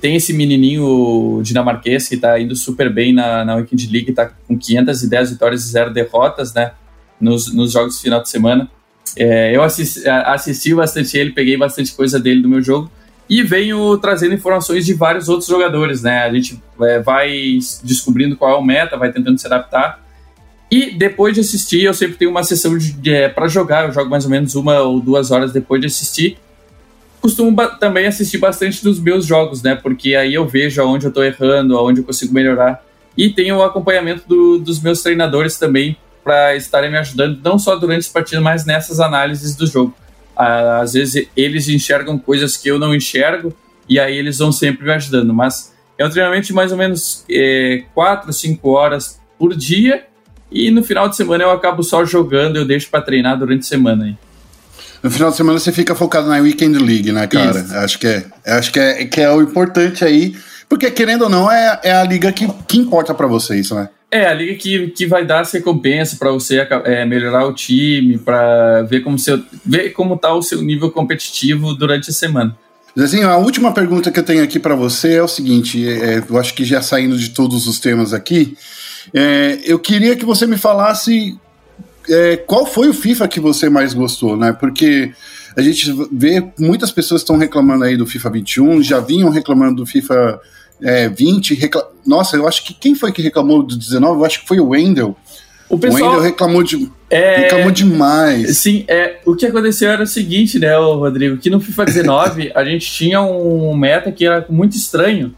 Tem 0.00 0.16
esse 0.16 0.32
menininho 0.32 1.40
dinamarquês 1.42 2.08
que 2.08 2.16
está 2.16 2.38
indo 2.38 2.54
super 2.54 2.92
bem 2.92 3.12
na, 3.12 3.44
na 3.44 3.56
Weekend 3.56 3.88
League, 3.90 4.10
está 4.10 4.26
com 4.26 4.58
510 4.58 5.30
vitórias 5.30 5.64
e 5.64 5.68
0 5.68 5.92
derrotas, 5.92 6.52
né? 6.52 6.72
Nos, 7.20 7.52
nos 7.54 7.72
jogos 7.72 7.96
de 7.96 8.02
final 8.02 8.22
de 8.22 8.28
semana. 8.28 8.68
É, 9.16 9.54
eu 9.54 9.62
assisti, 9.62 10.08
assisti 10.08 10.74
bastante 10.74 11.16
ele, 11.16 11.30
peguei 11.30 11.56
bastante 11.56 11.92
coisa 11.92 12.18
dele 12.18 12.40
do 12.40 12.48
meu 12.48 12.62
jogo 12.62 12.90
e 13.32 13.42
venho 13.42 13.96
trazendo 13.96 14.34
informações 14.34 14.84
de 14.84 14.92
vários 14.92 15.26
outros 15.26 15.48
jogadores, 15.48 16.02
né? 16.02 16.18
A 16.18 16.30
gente 16.30 16.62
é, 16.82 16.98
vai 17.00 17.58
descobrindo 17.82 18.36
qual 18.36 18.52
é 18.52 18.58
o 18.58 18.62
meta, 18.62 18.98
vai 18.98 19.10
tentando 19.10 19.38
se 19.38 19.46
adaptar. 19.46 20.04
E 20.70 20.90
depois 20.90 21.32
de 21.32 21.40
assistir, 21.40 21.82
eu 21.82 21.94
sempre 21.94 22.18
tenho 22.18 22.30
uma 22.30 22.44
sessão 22.44 22.76
de, 22.76 23.10
é, 23.10 23.30
para 23.30 23.48
jogar, 23.48 23.86
eu 23.86 23.92
jogo 23.94 24.10
mais 24.10 24.26
ou 24.26 24.30
menos 24.30 24.54
uma 24.54 24.80
ou 24.80 25.00
duas 25.00 25.30
horas 25.30 25.50
depois 25.50 25.80
de 25.80 25.86
assistir. 25.86 26.36
Costumo 27.22 27.56
também 27.80 28.06
assistir 28.06 28.36
bastante 28.36 28.84
dos 28.84 29.00
meus 29.00 29.24
jogos, 29.24 29.62
né? 29.62 29.74
Porque 29.76 30.14
aí 30.14 30.34
eu 30.34 30.46
vejo 30.46 30.82
aonde 30.82 31.06
eu 31.06 31.08
estou 31.08 31.24
errando, 31.24 31.78
aonde 31.78 32.00
eu 32.00 32.04
consigo 32.04 32.34
melhorar. 32.34 32.84
E 33.16 33.30
tenho 33.30 33.56
o 33.56 33.62
acompanhamento 33.62 34.28
do, 34.28 34.58
dos 34.58 34.78
meus 34.78 35.00
treinadores 35.00 35.56
também 35.56 35.96
para 36.22 36.54
estarem 36.54 36.90
me 36.90 36.98
ajudando, 36.98 37.40
não 37.42 37.58
só 37.58 37.76
durante 37.76 38.00
as 38.00 38.08
partidas, 38.08 38.44
mas 38.44 38.66
nessas 38.66 39.00
análises 39.00 39.56
do 39.56 39.66
jogo 39.66 39.94
às 40.36 40.94
vezes 40.94 41.28
eles 41.36 41.68
enxergam 41.68 42.18
coisas 42.18 42.56
que 42.56 42.68
eu 42.68 42.78
não 42.78 42.94
enxergo 42.94 43.54
e 43.88 43.98
aí 43.98 44.16
eles 44.16 44.38
vão 44.38 44.52
sempre 44.52 44.84
me 44.84 44.92
ajudando. 44.92 45.32
Mas 45.32 45.72
é 45.98 46.06
um 46.06 46.10
treinamento 46.10 46.46
de 46.46 46.52
mais 46.52 46.72
ou 46.72 46.78
menos 46.78 47.24
é, 47.30 47.84
4, 47.94 48.32
5 48.32 48.70
horas 48.70 49.20
por 49.38 49.54
dia 49.54 50.04
e 50.50 50.70
no 50.70 50.82
final 50.82 51.08
de 51.08 51.16
semana 51.16 51.44
eu 51.44 51.50
acabo 51.50 51.82
só 51.82 52.04
jogando, 52.04 52.56
eu 52.56 52.64
deixo 52.64 52.90
para 52.90 53.02
treinar 53.02 53.38
durante 53.38 53.60
a 53.60 53.68
semana. 53.68 54.04
Aí. 54.04 54.16
No 55.02 55.10
final 55.10 55.30
de 55.30 55.36
semana 55.36 55.58
você 55.58 55.72
fica 55.72 55.94
focado 55.94 56.28
na 56.28 56.36
Weekend 56.36 56.78
League, 56.78 57.10
né, 57.10 57.26
cara? 57.26 57.58
Isso. 57.58 57.74
Acho 57.74 57.98
que 57.98 58.06
é, 58.06 58.26
acho 58.46 58.72
que 58.72 58.78
é, 58.78 59.04
que 59.06 59.20
é 59.20 59.30
o 59.30 59.40
importante 59.40 60.04
aí, 60.04 60.36
porque 60.68 60.90
querendo 60.90 61.22
ou 61.22 61.28
não 61.28 61.50
é, 61.50 61.80
é 61.82 61.92
a 61.92 62.04
liga 62.04 62.30
que, 62.32 62.46
que 62.68 62.78
importa 62.78 63.12
para 63.14 63.26
vocês, 63.26 63.70
né? 63.70 63.88
É, 64.12 64.26
a 64.26 64.34
liga 64.34 64.54
que, 64.56 64.88
que 64.88 65.06
vai 65.06 65.24
dar 65.24 65.40
as 65.40 65.50
recompensas 65.52 66.18
para 66.18 66.30
você 66.30 66.58
é, 66.84 67.02
melhorar 67.06 67.46
o 67.46 67.54
time, 67.54 68.18
para 68.18 68.82
ver 68.82 69.00
como 69.00 69.18
seu, 69.18 69.42
ver 69.64 69.94
como 69.94 70.18
tá 70.18 70.34
o 70.34 70.42
seu 70.42 70.60
nível 70.60 70.90
competitivo 70.90 71.72
durante 71.72 72.10
a 72.10 72.12
semana. 72.12 72.54
Zezinho, 72.98 73.26
a 73.26 73.38
última 73.38 73.72
pergunta 73.72 74.12
que 74.12 74.20
eu 74.20 74.22
tenho 74.22 74.44
aqui 74.44 74.58
para 74.58 74.74
você 74.74 75.14
é 75.14 75.22
o 75.22 75.28
seguinte: 75.28 75.88
é, 75.88 76.22
eu 76.28 76.38
acho 76.38 76.52
que 76.52 76.62
já 76.62 76.82
saindo 76.82 77.16
de 77.16 77.30
todos 77.30 77.66
os 77.66 77.80
temas 77.80 78.12
aqui, 78.12 78.54
é, 79.14 79.60
eu 79.64 79.78
queria 79.78 80.14
que 80.14 80.26
você 80.26 80.46
me 80.46 80.58
falasse 80.58 81.34
é, 82.06 82.36
qual 82.36 82.66
foi 82.66 82.90
o 82.90 82.94
FIFA 82.94 83.26
que 83.28 83.40
você 83.40 83.70
mais 83.70 83.94
gostou, 83.94 84.36
né? 84.36 84.52
Porque 84.52 85.10
a 85.56 85.62
gente 85.62 85.90
vê 86.12 86.46
muitas 86.58 86.92
pessoas 86.92 87.22
estão 87.22 87.38
reclamando 87.38 87.84
aí 87.84 87.96
do 87.96 88.06
FIFA 88.06 88.28
21, 88.28 88.82
já 88.82 89.00
vinham 89.00 89.30
reclamando 89.30 89.76
do 89.76 89.86
FIFA 89.86 90.38
é, 90.82 91.08
20. 91.08 91.54
Recla... 91.54 91.88
Nossa, 92.06 92.36
eu 92.36 92.46
acho 92.46 92.64
que 92.64 92.74
quem 92.74 92.94
foi 92.94 93.12
que 93.12 93.22
reclamou 93.22 93.62
do 93.62 93.76
19? 93.76 94.20
Eu 94.20 94.24
acho 94.24 94.40
que 94.40 94.48
foi 94.48 94.60
o 94.60 94.68
Wendel. 94.68 95.16
O, 95.68 95.78
pessoal, 95.78 96.02
o 96.02 96.06
Wendel 96.06 96.22
reclamou, 96.22 96.62
de, 96.62 96.90
é, 97.08 97.36
reclamou 97.36 97.70
demais. 97.70 98.58
Sim, 98.58 98.84
é, 98.88 99.20
o 99.24 99.34
que 99.34 99.46
aconteceu 99.46 99.90
era 99.90 100.02
o 100.02 100.06
seguinte, 100.06 100.58
né, 100.58 100.76
Rodrigo? 100.76 101.38
Que 101.38 101.48
no 101.48 101.60
FIFA 101.60 101.84
19 101.86 102.52
a 102.54 102.64
gente 102.64 102.90
tinha 102.90 103.22
um 103.22 103.74
meta 103.74 104.12
que 104.12 104.26
era 104.26 104.44
muito 104.48 104.76
estranho. 104.76 105.34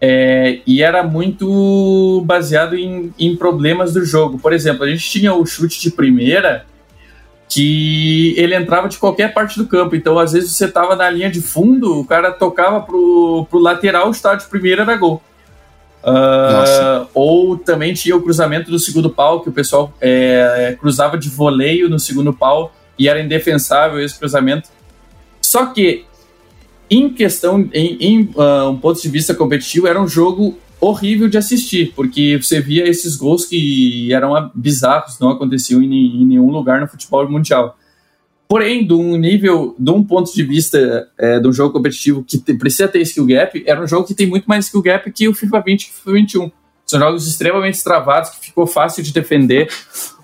É, 0.00 0.60
e 0.64 0.80
era 0.80 1.02
muito 1.02 2.22
baseado 2.24 2.76
em, 2.76 3.12
em 3.18 3.36
problemas 3.36 3.92
do 3.92 4.04
jogo. 4.04 4.38
Por 4.38 4.52
exemplo, 4.52 4.84
a 4.84 4.88
gente 4.88 5.10
tinha 5.10 5.34
o 5.34 5.44
chute 5.44 5.80
de 5.80 5.90
primeira 5.90 6.64
que 7.48 8.34
ele 8.36 8.54
entrava 8.54 8.88
de 8.88 8.98
qualquer 8.98 9.32
parte 9.32 9.58
do 9.58 9.66
campo. 9.66 9.96
Então, 9.96 10.18
às 10.18 10.32
vezes, 10.32 10.52
você 10.52 10.66
estava 10.66 10.94
na 10.94 11.08
linha 11.08 11.30
de 11.30 11.40
fundo, 11.40 12.00
o 12.00 12.04
cara 12.04 12.30
tocava 12.30 12.80
pro, 12.80 13.46
pro 13.48 13.58
lateral, 13.58 14.08
o 14.08 14.10
estádio 14.10 14.44
de 14.44 14.50
primeira 14.50 14.82
era 14.82 14.96
gol. 14.96 15.22
Uh, 16.00 17.08
ou 17.12 17.56
também 17.56 17.92
tinha 17.92 18.16
o 18.16 18.22
cruzamento 18.22 18.70
do 18.70 18.78
segundo 18.78 19.10
pau, 19.10 19.40
que 19.40 19.48
o 19.48 19.52
pessoal 19.52 19.92
é, 20.00 20.76
cruzava 20.78 21.18
de 21.18 21.28
voleio 21.28 21.88
no 21.88 21.98
segundo 21.98 22.32
pau 22.32 22.72
e 22.98 23.08
era 23.08 23.20
indefensável 23.20 23.98
esse 24.00 24.18
cruzamento. 24.18 24.68
Só 25.40 25.66
que, 25.66 26.04
em 26.90 27.08
questão, 27.12 27.68
em, 27.72 27.96
em 28.00 28.22
uh, 28.36 28.68
um 28.68 28.76
ponto 28.76 29.00
de 29.00 29.08
vista 29.08 29.34
competitivo, 29.34 29.86
era 29.86 30.00
um 30.00 30.06
jogo 30.06 30.58
horrível 30.80 31.28
de 31.28 31.36
assistir, 31.36 31.92
porque 31.94 32.38
você 32.40 32.60
via 32.60 32.88
esses 32.88 33.16
gols 33.16 33.44
que 33.44 34.12
eram 34.12 34.50
bizarros, 34.54 35.18
não 35.18 35.30
aconteciam 35.30 35.82
em, 35.82 36.22
em 36.22 36.26
nenhum 36.26 36.50
lugar 36.50 36.80
no 36.80 36.88
futebol 36.88 37.28
mundial. 37.28 37.76
Porém, 38.48 38.86
de 38.86 38.94
um 38.94 39.16
nível, 39.16 39.76
de 39.78 39.90
um 39.90 40.02
ponto 40.02 40.32
de 40.34 40.42
vista 40.42 41.06
é, 41.18 41.38
jogo 41.52 41.72
competitivo 41.72 42.24
que 42.24 42.38
te, 42.38 42.54
precisa 42.54 42.88
ter 42.88 43.00
skill 43.02 43.26
gap, 43.26 43.62
era 43.66 43.82
um 43.82 43.86
jogo 43.86 44.06
que 44.06 44.14
tem 44.14 44.26
muito 44.26 44.46
mais 44.46 44.64
skill 44.64 44.80
gap 44.80 45.10
que 45.12 45.28
o 45.28 45.34
FIFA 45.34 45.60
20 45.60 45.82
e 45.82 45.90
o 45.90 45.92
FIFA 45.92 46.12
21. 46.12 46.52
São 46.86 46.98
jogos 46.98 47.28
extremamente 47.28 47.84
travados, 47.84 48.30
que 48.30 48.46
ficou 48.46 48.66
fácil 48.66 49.02
de 49.02 49.12
defender. 49.12 49.68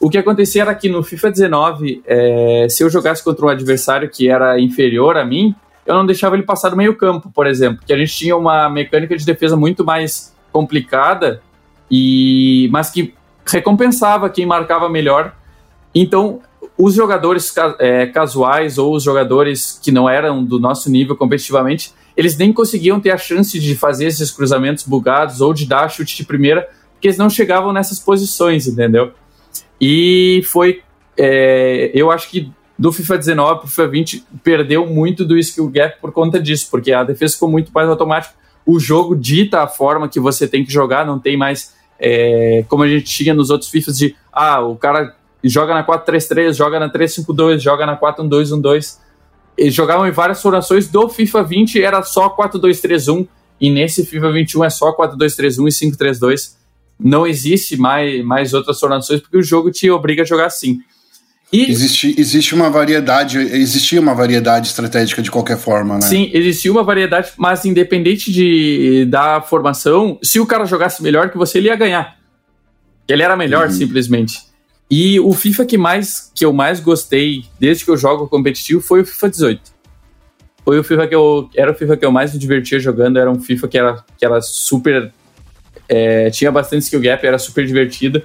O 0.00 0.08
que 0.08 0.16
acontecia 0.16 0.62
era 0.62 0.74
que 0.74 0.88
no 0.88 1.02
FIFA 1.02 1.30
19, 1.30 2.02
é, 2.06 2.66
se 2.70 2.82
eu 2.82 2.88
jogasse 2.88 3.22
contra 3.22 3.44
um 3.44 3.48
adversário 3.50 4.08
que 4.08 4.30
era 4.30 4.58
inferior 4.58 5.18
a 5.18 5.26
mim, 5.26 5.54
eu 5.84 5.94
não 5.94 6.06
deixava 6.06 6.34
ele 6.36 6.44
passar 6.44 6.70
do 6.70 6.76
meio 6.78 6.96
campo, 6.96 7.30
por 7.30 7.46
exemplo, 7.46 7.82
que 7.86 7.92
a 7.92 7.98
gente 7.98 8.14
tinha 8.16 8.34
uma 8.34 8.70
mecânica 8.70 9.14
de 9.14 9.26
defesa 9.26 9.54
muito 9.54 9.84
mais 9.84 10.33
complicada, 10.54 11.42
e 11.90 12.68
mas 12.70 12.88
que 12.90 13.12
recompensava 13.44 14.30
quem 14.30 14.46
marcava 14.46 14.88
melhor. 14.88 15.34
Então, 15.92 16.40
os 16.78 16.94
jogadores 16.94 17.52
é, 17.80 18.06
casuais 18.06 18.78
ou 18.78 18.94
os 18.94 19.02
jogadores 19.02 19.80
que 19.82 19.90
não 19.90 20.08
eram 20.08 20.44
do 20.44 20.60
nosso 20.60 20.88
nível 20.88 21.16
competitivamente, 21.16 21.92
eles 22.16 22.38
nem 22.38 22.52
conseguiam 22.52 23.00
ter 23.00 23.10
a 23.10 23.18
chance 23.18 23.58
de 23.58 23.74
fazer 23.74 24.06
esses 24.06 24.30
cruzamentos 24.30 24.84
bugados 24.84 25.40
ou 25.40 25.52
de 25.52 25.66
dar 25.66 25.90
chute 25.90 26.16
de 26.16 26.24
primeira, 26.24 26.68
porque 26.92 27.08
eles 27.08 27.18
não 27.18 27.28
chegavam 27.28 27.72
nessas 27.72 27.98
posições, 27.98 28.68
entendeu? 28.68 29.12
E 29.80 30.42
foi. 30.46 30.82
É, 31.16 31.90
eu 31.94 32.10
acho 32.12 32.30
que 32.30 32.50
do 32.78 32.92
FIFA 32.92 33.18
19 33.18 33.58
para 33.60 33.66
o 33.66 33.68
FIFA 33.68 33.88
20 33.88 34.24
perdeu 34.42 34.86
muito 34.86 35.24
do 35.24 35.36
skill 35.38 35.68
gap 35.68 36.00
por 36.00 36.12
conta 36.12 36.40
disso, 36.40 36.68
porque 36.70 36.92
a 36.92 37.02
defesa 37.02 37.34
ficou 37.34 37.48
muito 37.48 37.72
mais 37.72 37.88
automática 37.88 38.34
o 38.66 38.78
jogo 38.78 39.14
dita 39.14 39.62
a 39.62 39.68
forma 39.68 40.08
que 40.08 40.18
você 40.18 40.48
tem 40.48 40.64
que 40.64 40.72
jogar, 40.72 41.06
não 41.06 41.18
tem 41.18 41.36
mais 41.36 41.74
é, 41.98 42.64
como 42.68 42.82
a 42.82 42.88
gente 42.88 43.04
tinha 43.04 43.34
nos 43.34 43.50
outros 43.50 43.70
FIFAs 43.70 43.96
de 43.96 44.16
ah, 44.32 44.60
o 44.60 44.76
cara 44.76 45.14
joga 45.42 45.74
na 45.74 45.86
4-3-3, 45.86 46.54
joga 46.54 46.80
na 46.80 46.90
3-5-2, 46.90 47.58
joga 47.58 47.86
na 47.86 47.98
4-1-2-1-2. 47.98 48.98
Eles 49.56 49.74
jogavam 49.74 50.06
em 50.06 50.10
várias 50.10 50.42
formações 50.42 50.88
do 50.88 51.08
FIFA 51.08 51.42
20 51.44 51.82
era 51.82 52.02
só 52.02 52.34
4-2-3-1 52.34 53.28
e 53.60 53.70
nesse 53.70 54.04
FIFA 54.04 54.32
21 54.32 54.64
é 54.64 54.70
só 54.70 54.92
4-2-3-1 54.96 55.68
e 55.68 55.90
5-3-2. 55.92 56.54
Não 56.98 57.26
existe 57.26 57.76
mais, 57.76 58.24
mais 58.24 58.54
outras 58.54 58.80
formações 58.80 59.20
porque 59.20 59.36
o 59.36 59.42
jogo 59.42 59.70
te 59.70 59.90
obriga 59.90 60.22
a 60.22 60.26
jogar 60.26 60.46
assim. 60.46 60.80
E... 61.54 61.70
Existe, 61.70 62.12
existe 62.18 62.52
uma 62.52 62.68
variedade, 62.68 63.38
existia 63.38 64.00
uma 64.00 64.12
variedade 64.12 64.66
estratégica 64.66 65.22
de 65.22 65.30
qualquer 65.30 65.56
forma, 65.56 65.94
né? 65.94 66.00
Sim, 66.00 66.28
existia 66.34 66.72
uma 66.72 66.82
variedade, 66.82 67.30
mas 67.36 67.64
independente 67.64 68.32
de, 68.32 69.06
da 69.08 69.40
formação, 69.40 70.18
se 70.20 70.40
o 70.40 70.46
cara 70.46 70.64
jogasse 70.64 71.00
melhor 71.00 71.30
que 71.30 71.38
você, 71.38 71.58
ele 71.58 71.68
ia 71.68 71.76
ganhar. 71.76 72.16
Ele 73.06 73.22
era 73.22 73.36
melhor, 73.36 73.68
uhum. 73.68 73.72
simplesmente. 73.72 74.40
E 74.90 75.20
o 75.20 75.32
FIFA 75.32 75.64
que, 75.64 75.78
mais, 75.78 76.32
que 76.34 76.44
eu 76.44 76.52
mais 76.52 76.80
gostei 76.80 77.44
desde 77.60 77.84
que 77.84 77.90
eu 77.92 77.96
jogo 77.96 78.26
competitivo 78.26 78.80
foi 78.80 79.02
o 79.02 79.06
FIFA 79.06 79.30
18. 79.30 79.62
Foi 80.64 80.80
o 80.80 80.82
FIFA 80.82 81.06
que 81.06 81.14
eu. 81.14 81.48
Era 81.54 81.70
o 81.70 81.74
FIFA 81.74 81.96
que 81.96 82.04
eu 82.04 82.10
mais 82.10 82.32
me 82.32 82.38
divertia 82.40 82.80
jogando, 82.80 83.16
era 83.16 83.30
um 83.30 83.38
FIFA 83.38 83.68
que 83.68 83.78
era, 83.78 84.04
que 84.18 84.24
era 84.24 84.40
super. 84.40 85.12
É, 85.88 86.30
tinha 86.30 86.50
bastante 86.50 86.82
skill 86.82 87.00
gap, 87.00 87.24
era 87.24 87.38
super 87.38 87.64
divertido. 87.64 88.20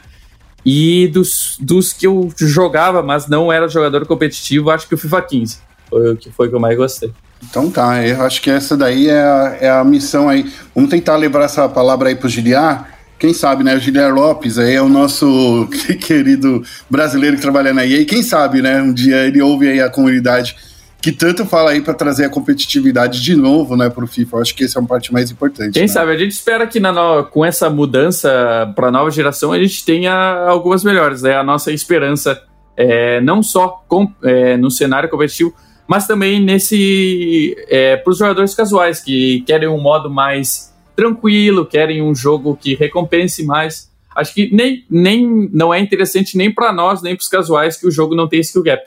E 0.66 1.08
dos, 1.08 1.58
dos 1.60 1.94
que 1.94 2.06
eu 2.06 2.30
jogava, 2.38 3.02
mas 3.02 3.28
não 3.28 3.52
era 3.52 3.68
jogador 3.68 4.06
competitivo, 4.06 4.70
acho 4.70 4.88
que 4.88 4.96
o 4.96 4.98
FIFA 4.98 5.22
15 5.22 5.58
foi 5.90 6.14
o 6.14 6.18
que 6.18 6.32
foi 6.32 6.50
que 6.50 6.56
eu 6.56 6.60
mais 6.60 6.78
gostei. 6.78 7.12
Então 7.44 7.72
tá, 7.72 8.06
eu 8.06 8.22
acho 8.22 8.42
que 8.42 8.50
essa 8.50 8.76
daí 8.76 9.08
é 9.08 9.22
a, 9.22 9.58
é 9.62 9.70
a 9.70 9.84
missão 9.84 10.28
aí. 10.28 10.52
Vamos 10.76 10.90
tentar 10.90 11.16
levar 11.16 11.44
essa 11.44 11.68
palavra 11.70 12.10
aí 12.10 12.16
pro 12.16 12.30
Giliar. 12.30 13.00
Quem 13.18 13.34
sabe, 13.34 13.64
né? 13.64 13.76
O 13.76 13.80
Giliar 13.80 14.14
Lopes 14.14 14.58
aí 14.58 14.76
é 14.76 14.82
o 14.82 14.90
nosso 14.90 15.68
querido 16.02 16.64
brasileiro 16.90 17.36
que 17.36 17.42
trabalha 17.42 17.74
na 17.74 17.86
EA. 17.86 18.06
Quem 18.06 18.22
sabe, 18.22 18.62
né? 18.62 18.82
Um 18.82 18.94
dia 18.94 19.26
ele 19.26 19.42
ouve 19.42 19.70
aí 19.70 19.82
a 19.82 19.90
comunidade 19.90 20.56
que 21.02 21.12
tanto 21.12 21.46
fala 21.46 21.72
aí 21.72 21.82
para 21.82 21.94
trazer 21.94 22.26
a 22.26 22.30
competitividade 22.30 23.22
de 23.22 23.36
novo, 23.36 23.78
né, 23.78 23.90
para 23.90 24.04
o 24.04 24.08
FIFA. 24.08 24.38
Eu 24.38 24.42
acho 24.42 24.56
que 24.56 24.66
essa 24.66 24.78
é 24.78 24.82
uma 24.82 24.88
parte 24.88 25.14
mais 25.14 25.32
importante. 25.32 25.74
Quem 25.74 25.84
né? 25.84 25.88
sabe? 25.88 26.12
A 26.12 26.18
gente 26.18 26.32
espera 26.32 26.68
que 26.68 26.80
no... 26.80 27.24
com 27.26 27.46
essa 27.46 27.70
mudança 27.70 28.30
para 28.76 28.88
a 28.88 28.92
nova 28.92 29.10
geração 29.10 29.54
a 29.54 29.60
gente 29.60 29.86
tenha 29.86 30.14
algumas 30.48 30.84
melhores. 30.84 31.24
É 31.24 31.30
né? 31.30 31.38
a 31.38 31.44
nossa 31.44 31.72
esperança, 31.72 32.42
é, 32.76 33.22
não 33.22 33.42
só 33.42 33.84
com, 33.88 34.12
é, 34.24 34.58
no 34.58 34.70
cenário 34.70 35.10
competitivo, 35.10 35.54
mas 35.88 36.06
também 36.06 36.40
nesse 36.42 37.56
é, 37.70 37.96
para 37.98 38.12
os 38.12 38.18
jogadores 38.18 38.54
casuais 38.54 39.00
que 39.00 39.42
querem 39.42 39.70
um 39.70 39.80
modo 39.80 40.10
mais 40.10 40.76
tranquilo, 40.96 41.66
querem 41.66 42.02
um 42.02 42.14
jogo 42.14 42.58
que 42.58 42.76
recompense 42.76 43.46
mais. 43.46 43.90
Acho 44.14 44.34
que 44.34 44.54
nem, 44.54 44.86
nem 44.90 45.50
não 45.54 45.74
é 45.74 45.80
interessante 45.80 46.38
nem 46.38 46.54
para 46.54 46.74
nós 46.74 47.02
nem 47.02 47.16
para 47.16 47.22
os 47.22 47.30
casuais 47.30 47.78
que 47.78 47.88
o 47.88 47.92
jogo 47.92 48.16
não 48.16 48.28
tem 48.28 48.42
skill 48.42 48.64
gap. 48.64 48.84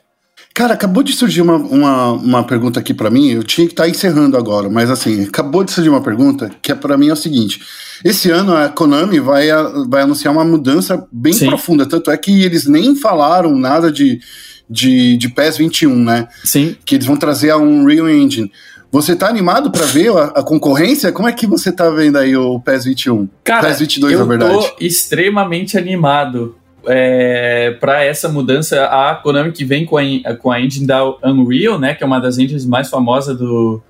Cara, 0.54 0.74
acabou 0.74 1.02
de 1.02 1.12
surgir 1.12 1.40
uma, 1.40 1.56
uma, 1.56 2.12
uma 2.12 2.44
pergunta 2.44 2.78
aqui 2.78 2.92
para 2.92 3.10
mim. 3.10 3.30
Eu 3.30 3.42
tinha 3.42 3.66
que 3.66 3.72
estar 3.72 3.84
tá 3.84 3.88
encerrando 3.88 4.36
agora, 4.36 4.68
mas 4.68 4.90
assim, 4.90 5.24
acabou 5.24 5.64
de 5.64 5.72
surgir 5.72 5.88
uma 5.88 6.02
pergunta 6.02 6.50
que 6.60 6.70
é 6.70 6.74
para 6.74 6.96
mim 6.96 7.08
é 7.08 7.12
o 7.12 7.16
seguinte: 7.16 7.60
esse 8.04 8.30
ano 8.30 8.54
a 8.54 8.68
Konami 8.68 9.18
vai, 9.18 9.48
vai 9.88 10.02
anunciar 10.02 10.32
uma 10.32 10.44
mudança 10.44 11.06
bem 11.10 11.32
Sim. 11.32 11.46
profunda. 11.46 11.86
Tanto 11.86 12.10
é 12.10 12.16
que 12.16 12.42
eles 12.42 12.66
nem 12.66 12.94
falaram 12.94 13.56
nada 13.56 13.90
de, 13.90 14.20
de, 14.68 15.16
de 15.16 15.28
PES 15.30 15.56
21, 15.56 15.94
né? 15.96 16.28
Sim. 16.44 16.76
Que 16.84 16.96
eles 16.96 17.06
vão 17.06 17.16
trazer 17.16 17.50
a 17.50 17.56
Unreal 17.56 18.10
Engine. 18.10 18.52
Você 18.90 19.16
tá 19.16 19.26
animado 19.26 19.70
para 19.70 19.86
ver 19.86 20.14
a, 20.14 20.24
a, 20.24 20.42
concorrência? 20.42 21.10
Como 21.12 21.26
é 21.26 21.32
que 21.32 21.46
você 21.46 21.72
tá 21.72 21.88
vendo 21.88 22.18
aí 22.18 22.36
o 22.36 22.60
PES 22.60 22.84
21? 22.84 23.26
Cara, 23.42 23.68
PES 23.68 23.80
22, 23.80 24.12
eu 24.12 24.18
na 24.18 24.24
verdade. 24.26 24.52
tô 24.52 24.76
extremamente 24.84 25.78
animado 25.78 26.56
é, 26.87 27.77
para 27.81 28.05
essa 28.05 28.29
mudança, 28.29 28.85
a 28.87 29.14
Konami 29.14 29.53
que 29.53 29.64
vem 29.64 29.85
com 29.85 29.97
a, 29.99 30.03
com 30.38 30.51
a 30.51 30.61
engine 30.61 30.87
da 30.87 31.05
Unreal, 31.25 31.79
né, 31.79 31.95
que 31.95 32.03
é 32.03 32.07
uma 32.07 32.21
das 32.21 32.38
engines 32.38 32.66
mais 32.66 32.90
famosas 32.90 33.37
do, 33.37 33.83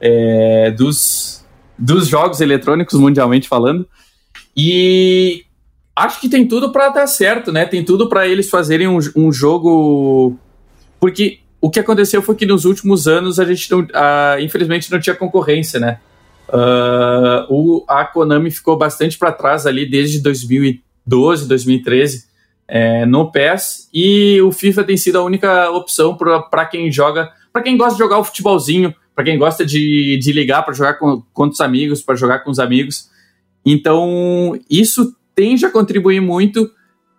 é, 0.00 0.70
dos, 0.70 1.44
dos 1.78 2.08
jogos 2.08 2.40
eletrônicos 2.40 2.98
mundialmente 2.98 3.48
falando. 3.48 3.86
E 4.56 5.44
acho 5.94 6.20
que 6.20 6.28
tem 6.28 6.46
tudo 6.46 6.72
para 6.72 6.88
dar 6.88 7.06
certo, 7.06 7.52
né? 7.52 7.64
Tem 7.64 7.84
tudo 7.84 8.08
para 8.08 8.26
eles 8.26 8.50
fazerem 8.50 8.88
um, 8.88 8.98
um, 9.14 9.32
jogo. 9.32 10.36
Porque 10.98 11.40
o 11.60 11.70
que 11.70 11.78
aconteceu 11.78 12.20
foi 12.22 12.34
que 12.34 12.46
nos 12.46 12.64
últimos 12.64 13.06
anos 13.06 13.38
a 13.38 13.44
gente 13.44 13.70
não, 13.70 13.80
uh, 13.80 14.40
infelizmente 14.40 14.90
não 14.90 14.98
tinha 14.98 15.14
concorrência, 15.14 15.78
né? 15.78 16.00
Uh, 16.48 17.44
o, 17.50 17.84
a 17.86 18.04
Konami 18.04 18.50
ficou 18.50 18.76
bastante 18.76 19.18
para 19.18 19.30
trás 19.30 19.66
ali 19.66 19.88
desde 19.88 20.20
2012, 20.20 21.46
2013 21.46 22.28
é, 22.68 23.06
no 23.06 23.32
PES 23.32 23.88
e 23.92 24.40
o 24.42 24.52
FIFA 24.52 24.84
tem 24.84 24.96
sido 24.96 25.16
a 25.16 25.24
única 25.24 25.70
opção 25.70 26.16
para 26.16 26.66
quem 26.66 26.92
joga, 26.92 27.32
para 27.50 27.62
quem 27.62 27.76
gosta 27.76 27.94
de 27.94 27.98
jogar 27.98 28.18
o 28.18 28.24
futebolzinho, 28.24 28.94
para 29.14 29.24
quem 29.24 29.38
gosta 29.38 29.64
de, 29.64 30.18
de 30.18 30.32
ligar 30.32 30.62
para 30.62 30.74
jogar 30.74 30.94
com, 30.94 31.22
com 31.32 31.48
os 31.48 31.60
amigos, 31.60 32.02
para 32.02 32.14
jogar 32.14 32.40
com 32.40 32.50
os 32.50 32.58
amigos. 32.58 33.08
Então, 33.64 34.58
isso 34.70 35.16
tende 35.34 35.64
a 35.64 35.70
contribuir 35.70 36.20
muito 36.20 36.70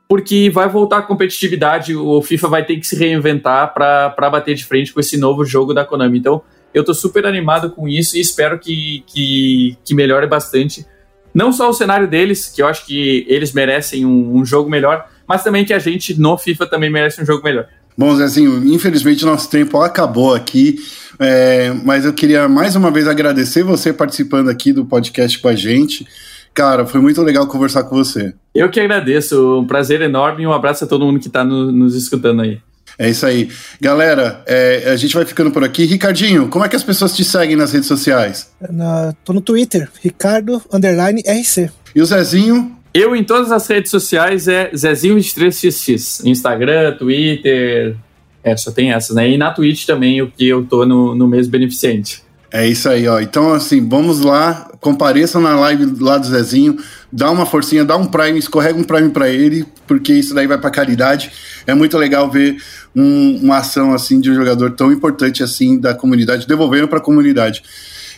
porque 0.07 0.49
vai 0.49 0.67
voltar 0.67 0.97
a 0.99 1.01
competitividade, 1.03 1.95
o 1.95 2.19
FIFA 2.21 2.47
vai 2.47 2.65
ter 2.65 2.77
que 2.77 2.88
se 2.88 2.95
reinventar 2.95 3.73
para 3.73 4.29
bater 4.31 4.55
de 4.55 4.65
frente 4.65 4.91
com 4.91 4.99
esse 4.99 5.17
novo 5.17 5.45
jogo 5.45 5.71
da 5.71 5.85
Konami. 5.85 6.17
Então, 6.17 6.41
eu 6.73 6.83
tô 6.83 6.95
super 6.95 7.27
animado 7.27 7.69
com 7.71 7.88
isso 7.88 8.17
e 8.17 8.19
espero 8.19 8.57
que, 8.57 9.03
que, 9.05 9.77
que 9.85 9.93
melhore 9.93 10.25
bastante. 10.25 10.83
Não 11.31 11.51
só 11.51 11.69
o 11.69 11.73
cenário 11.73 12.07
deles, 12.07 12.47
que 12.47 12.62
eu 12.62 12.67
acho 12.67 12.88
que 12.88 13.23
eles 13.27 13.53
merecem 13.53 14.03
um, 14.03 14.38
um 14.38 14.43
jogo 14.43 14.67
melhor, 14.67 15.07
mas 15.30 15.44
também 15.44 15.63
que 15.63 15.74
a 15.74 15.78
gente 15.78 16.20
no 16.20 16.36
FIFA 16.36 16.65
também 16.65 16.92
merece 16.92 17.22
um 17.22 17.26
jogo 17.26 17.44
melhor. 17.44 17.68
Bom, 17.96 18.15
Zezinho, 18.15 18.65
infelizmente 18.65 19.24
nosso 19.24 19.48
tempo 19.50 19.80
acabou 19.80 20.34
aqui, 20.34 20.78
é, 21.20 21.72
mas 21.84 22.06
eu 22.06 22.13
queria 22.13 22.48
mais 22.48 22.76
uma 22.76 22.89
vez 22.89 23.08
agradecer 23.08 23.62
você 23.62 23.94
participando 23.94 24.50
aqui 24.50 24.74
do 24.74 24.86
podcast 24.86 25.38
com 25.38 25.48
a 25.48 25.56
gente. 25.56 26.08
Cara, 26.54 26.88
foi 26.88 27.00
muito 27.00 27.22
legal 27.22 27.46
conversar 27.46 27.84
com 27.84 27.96
você. 27.96 28.34
Eu 28.56 28.70
que 28.70 28.80
agradeço, 28.80 29.60
um 29.60 29.68
prazer 29.68 30.02
enorme 30.02 30.44
e 30.44 30.48
um 30.48 30.54
abraço 30.54 30.84
a 30.84 30.88
todo 30.88 31.06
mundo 31.06 31.20
que 31.20 31.28
está 31.28 31.44
no, 31.44 31.72
nos 31.72 31.96
escutando 31.96 32.42
aí. 32.42 32.60
É 32.98 33.10
isso 33.10 33.26
aí. 33.26 33.50
Galera, 33.80 34.44
é, 34.48 34.89
a 34.92 34.96
gente 34.96 35.13
vai 35.13 35.26
ficando 35.26 35.52
por 35.52 35.63
aqui. 35.63 35.86
Ricardinho, 35.86 36.50
como 36.50 36.65
é 36.65 36.70
que 36.70 36.76
as 36.76 36.84
pessoas 36.84 37.15
te 37.15 37.24
seguem 37.24 37.56
nas 37.56 37.72
redes 37.72 37.88
sociais? 37.88 38.52
Na, 38.70 39.13
tô 39.24 39.32
no 39.32 39.42
Twitter, 39.42 39.89
Ricardo 40.02 40.62
Underline 40.72 41.22
RC. 41.22 41.70
E 41.96 42.02
o 42.02 42.06
Zezinho? 42.06 42.79
Eu 42.93 43.15
em 43.15 43.23
todas 43.23 43.52
as 43.52 43.67
redes 43.67 43.91
sociais 43.91 44.47
é 44.47 44.71
Zezinho23xx. 44.71 46.25
Instagram, 46.25 46.95
Twitter. 46.97 47.95
É, 48.43 48.56
só 48.58 48.71
tem 48.71 48.91
essas, 48.91 49.15
né? 49.15 49.30
E 49.30 49.38
na 49.38 49.52
Twitch 49.52 49.86
também, 49.86 50.21
o 50.21 50.32
que 50.32 50.47
eu 50.47 50.65
tô 50.65 50.86
no, 50.86 51.13
no 51.13 51.28
mês 51.28 51.47
beneficente. 51.47 52.23
É 52.52 52.67
isso 52.67 52.89
aí, 52.89 53.08
ó. 53.08 53.19
Então, 53.19 53.54
assim, 53.54 53.88
vamos 53.88 54.21
lá, 54.21 54.71
compareçam 54.80 55.39
na 55.39 55.60
live 55.60 55.86
lá 55.99 56.17
do 56.17 56.25
Zezinho, 56.25 56.78
dá 57.12 57.30
uma 57.30 57.45
forcinha, 57.45 57.86
dá 57.86 57.95
um 57.95 58.06
Prime, 58.06 58.39
escorrega 58.39 58.80
um 58.80 58.84
Prime 58.84 59.10
para 59.10 59.30
ele, 59.30 59.65
porque 59.86 60.13
isso 60.13 60.34
daí 60.34 60.47
vai 60.47 60.58
para 60.58 60.71
caridade. 60.71 61.32
É 61.67 61.75
muito 61.75 61.95
legal 61.95 62.30
ver 62.32 62.58
um, 62.95 63.39
uma 63.43 63.58
ação 63.58 63.93
assim 63.93 64.19
de 64.19 64.32
um 64.32 64.36
jogador 64.36 64.71
tão 64.71 64.91
importante 64.91 65.43
assim 65.43 65.80
da 65.80 65.93
comunidade, 65.93 66.47
devolvendo 66.47 66.88
para 66.88 66.97
a 66.97 67.02
comunidade. 67.02 67.62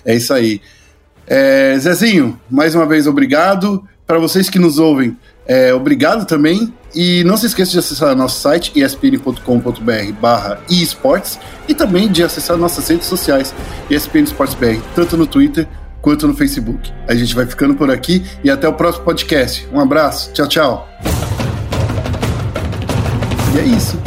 É 0.06 0.16
isso 0.16 0.34
aí. 0.34 0.62
É, 1.28 1.78
Zezinho, 1.78 2.40
mais 2.50 2.74
uma 2.74 2.86
vez 2.86 3.08
obrigado. 3.08 3.86
Para 4.12 4.20
vocês 4.20 4.50
que 4.50 4.60
nos 4.60 4.78
ouvem, 4.78 5.18
é, 5.48 5.74
obrigado 5.74 6.26
também. 6.26 6.74
E 6.94 7.24
não 7.24 7.38
se 7.38 7.46
esqueça 7.46 7.72
de 7.72 7.80
acessar 7.80 8.14
nosso 8.14 8.42
site 8.42 8.78
espn.com.br 8.78 10.12
barra 10.20 10.60
esportes 10.70 11.40
e 11.66 11.74
também 11.74 12.12
de 12.12 12.22
acessar 12.22 12.58
nossas 12.58 12.90
redes 12.90 13.08
sociais 13.08 13.56
ESPN 13.90 14.24
Esportes 14.24 14.54
BR, 14.56 14.82
tanto 14.94 15.16
no 15.16 15.26
Twitter 15.26 15.66
quanto 16.02 16.28
no 16.28 16.34
Facebook. 16.34 16.92
A 17.08 17.16
gente 17.16 17.34
vai 17.34 17.46
ficando 17.46 17.74
por 17.74 17.90
aqui 17.90 18.22
e 18.44 18.50
até 18.50 18.68
o 18.68 18.74
próximo 18.74 19.06
podcast. 19.06 19.66
Um 19.72 19.80
abraço, 19.80 20.34
tchau, 20.34 20.48
tchau. 20.50 20.90
E 23.56 23.60
é 23.60 23.64
isso. 23.64 23.98